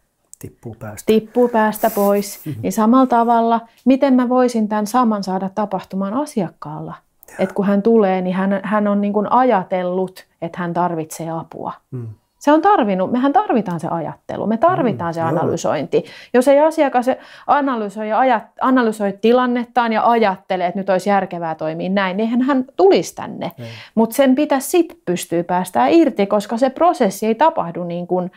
tippuu 0.43 0.77
päästä, 0.79 1.07
tippuu 1.07 1.49
päästä 1.49 1.91
pois. 1.91 2.41
Mm-hmm. 2.47 2.61
Niin 2.63 2.73
samalla 2.73 3.07
tavalla, 3.07 3.61
miten 3.85 4.15
mä 4.15 4.29
voisin 4.29 4.69
tämän 4.69 4.87
saman 4.87 5.25
saada 5.25 5.49
tapahtumaan 5.55 6.15
asiakkaalla? 6.15 6.95
Että 7.39 7.55
kun 7.55 7.67
hän 7.67 7.83
tulee, 7.83 8.21
niin 8.21 8.37
hän, 8.37 8.61
hän 8.65 8.89
on 8.89 9.01
niin 9.01 9.13
kuin 9.13 9.33
ajatellut, 9.33 10.27
että 10.43 10.59
hän 10.59 10.75
tarvitsee 10.75 11.31
apua. 11.31 11.73
Mm. 11.91 12.09
Se 12.43 12.53
on 12.53 12.63
tarvinnut, 12.63 13.13
mehän 13.13 13.33
tarvitaan 13.33 13.81
se 13.81 13.89
ajattelu, 13.89 14.47
me 14.47 14.57
tarvitaan 14.57 15.11
mm, 15.11 15.15
se 15.15 15.21
analysointi. 15.21 15.97
Joo. 15.97 16.13
Jos 16.35 16.49
ei 16.49 16.61
asiakas 16.61 17.07
analysoi, 17.47 18.09
ja 18.09 18.19
ajat, 18.19 18.45
analysoi 18.61 19.19
tilannettaan 19.21 19.93
ja 19.93 20.11
ajattelee, 20.11 20.67
että 20.67 20.81
nyt 20.81 20.91
olisi 20.91 21.11
järkevää 21.11 21.55
toimia 21.55 21.91
näin, 21.91 22.17
niin 22.17 22.43
hän 22.43 22.65
tulisi 22.77 23.15
tänne. 23.15 23.53
Mm. 23.59 23.65
Mutta 23.95 24.17
sen 24.17 24.35
pitäisi 24.35 24.69
sitten 24.69 24.99
pystyä 25.07 25.45
päästään 25.45 25.93
irti, 25.93 26.27
koska 26.27 26.57
se 26.57 26.71
prosessi 26.71 27.27
ei 27.27 27.35
tapahdu 27.35 27.85
niin 27.85 28.07
kuin 28.07 28.31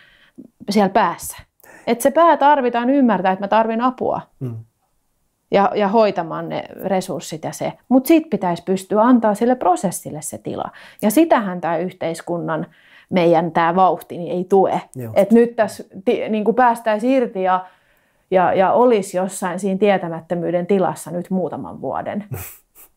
siellä 0.70 0.90
päässä. 0.90 1.38
Että 1.88 2.04
se 2.04 2.12
pää 2.12 2.38
tarvitaan 2.38 2.90
ymmärtää, 2.90 3.32
että 3.32 3.44
mä 3.44 3.48
tarvin 3.48 3.82
apua. 3.82 4.22
Mm. 4.40 4.56
Ja, 5.52 5.72
ja 5.76 5.88
hoitamaan 5.88 6.50
ne 6.50 6.64
resurssit 6.84 7.44
ja 7.44 7.52
se. 7.52 7.74
Mutta 7.90 8.08
sitten 8.08 8.30
pitäisi 8.30 8.64
pystyä 8.64 9.02
antaa 9.02 9.36
sille 9.36 9.56
prosessille 9.56 10.22
se 10.22 10.38
tila. 10.38 10.72
Ja 11.02 11.12
sitähän 11.12 11.62
tämä 11.62 11.78
yhteiskunnan 11.78 12.66
meidän 13.10 13.52
tämä 13.52 13.76
vauhti 13.76 14.18
niin 14.18 14.32
ei 14.32 14.44
tue. 14.44 14.82
Että 15.14 15.36
nyt 15.36 15.56
tässä 15.56 15.84
niin 16.30 16.56
päästäisiin 16.56 17.14
irti 17.14 17.44
ja, 17.44 17.66
ja, 18.32 18.54
ja 18.54 18.72
olisi 18.72 19.18
jossain 19.18 19.60
siinä 19.60 19.80
tietämättömyyden 19.80 20.68
tilassa 20.68 21.12
nyt 21.12 21.30
muutaman 21.30 21.82
vuoden. 21.82 22.26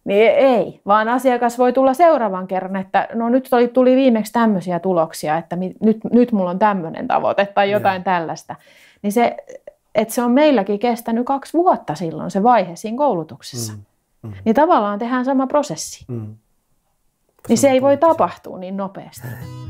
Niin 0.04 0.30
ei, 0.30 0.80
vaan 0.86 1.08
asiakas 1.08 1.58
voi 1.58 1.72
tulla 1.72 1.94
seuraavan 1.94 2.46
kerran, 2.46 2.76
että 2.76 3.08
no 3.14 3.28
nyt 3.28 3.48
tuli, 3.50 3.68
tuli 3.68 3.96
viimeksi 3.96 4.32
tämmöisiä 4.32 4.78
tuloksia, 4.78 5.38
että 5.38 5.56
mi, 5.56 5.74
nyt, 5.80 5.96
nyt 6.12 6.32
mulla 6.32 6.50
on 6.50 6.58
tämmöinen 6.58 7.08
tavoite 7.08 7.46
tai 7.46 7.70
jotain 7.70 8.00
ja. 8.00 8.04
tällaista. 8.04 8.54
Niin 9.02 9.12
se, 9.12 9.36
että 9.94 10.14
se 10.14 10.22
on 10.22 10.30
meilläkin 10.30 10.78
kestänyt 10.78 11.26
kaksi 11.26 11.52
vuotta 11.52 11.94
silloin 11.94 12.30
se 12.30 12.42
vaihe 12.42 12.76
siinä 12.76 12.98
koulutuksessa. 12.98 13.72
Mm. 13.72 13.78
Mm. 14.22 14.32
Niin 14.44 14.54
tavallaan 14.54 14.98
tehdään 14.98 15.24
sama 15.24 15.46
prosessi. 15.46 16.04
Mm. 16.08 16.34
Niin 17.48 17.58
se 17.58 17.70
ei 17.70 17.82
voi 17.82 17.96
tapahtua 17.96 18.58
niin 18.58 18.76
nopeasti. 18.76 19.28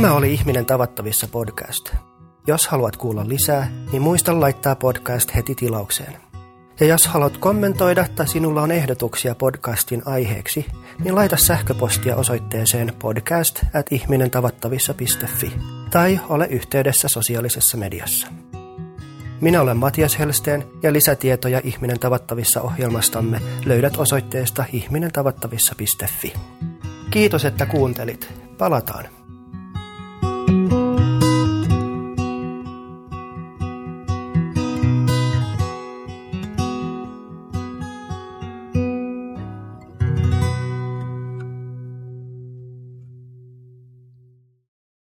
Tämä 0.00 0.12
oli 0.12 0.32
Ihminen 0.32 0.66
tavattavissa 0.66 1.28
podcast. 1.28 1.94
Jos 2.46 2.68
haluat 2.68 2.96
kuulla 2.96 3.28
lisää, 3.28 3.70
niin 3.92 4.02
muista 4.02 4.40
laittaa 4.40 4.76
podcast 4.76 5.34
heti 5.34 5.54
tilaukseen. 5.54 6.16
Ja 6.80 6.86
jos 6.86 7.06
haluat 7.06 7.36
kommentoida 7.36 8.06
tai 8.16 8.28
sinulla 8.28 8.62
on 8.62 8.70
ehdotuksia 8.70 9.34
podcastin 9.34 10.02
aiheeksi, 10.04 10.66
niin 11.04 11.14
laita 11.14 11.36
sähköpostia 11.36 12.16
osoitteeseen 12.16 12.92
podcast 12.98 13.64
at 13.74 13.86
tai 15.90 16.20
ole 16.28 16.46
yhteydessä 16.46 17.08
sosiaalisessa 17.08 17.76
mediassa. 17.76 18.26
Minä 19.40 19.60
olen 19.60 19.76
Matias 19.76 20.18
Helsteen 20.18 20.64
ja 20.82 20.92
lisätietoja 20.92 21.60
Ihminen 21.64 21.98
tavattavissa 21.98 22.62
ohjelmastamme 22.62 23.40
löydät 23.64 23.96
osoitteesta 23.96 24.64
ihminentavattavissa.fi. 24.72 26.34
Kiitos, 27.10 27.44
että 27.44 27.66
kuuntelit. 27.66 28.28
Palataan. 28.58 29.17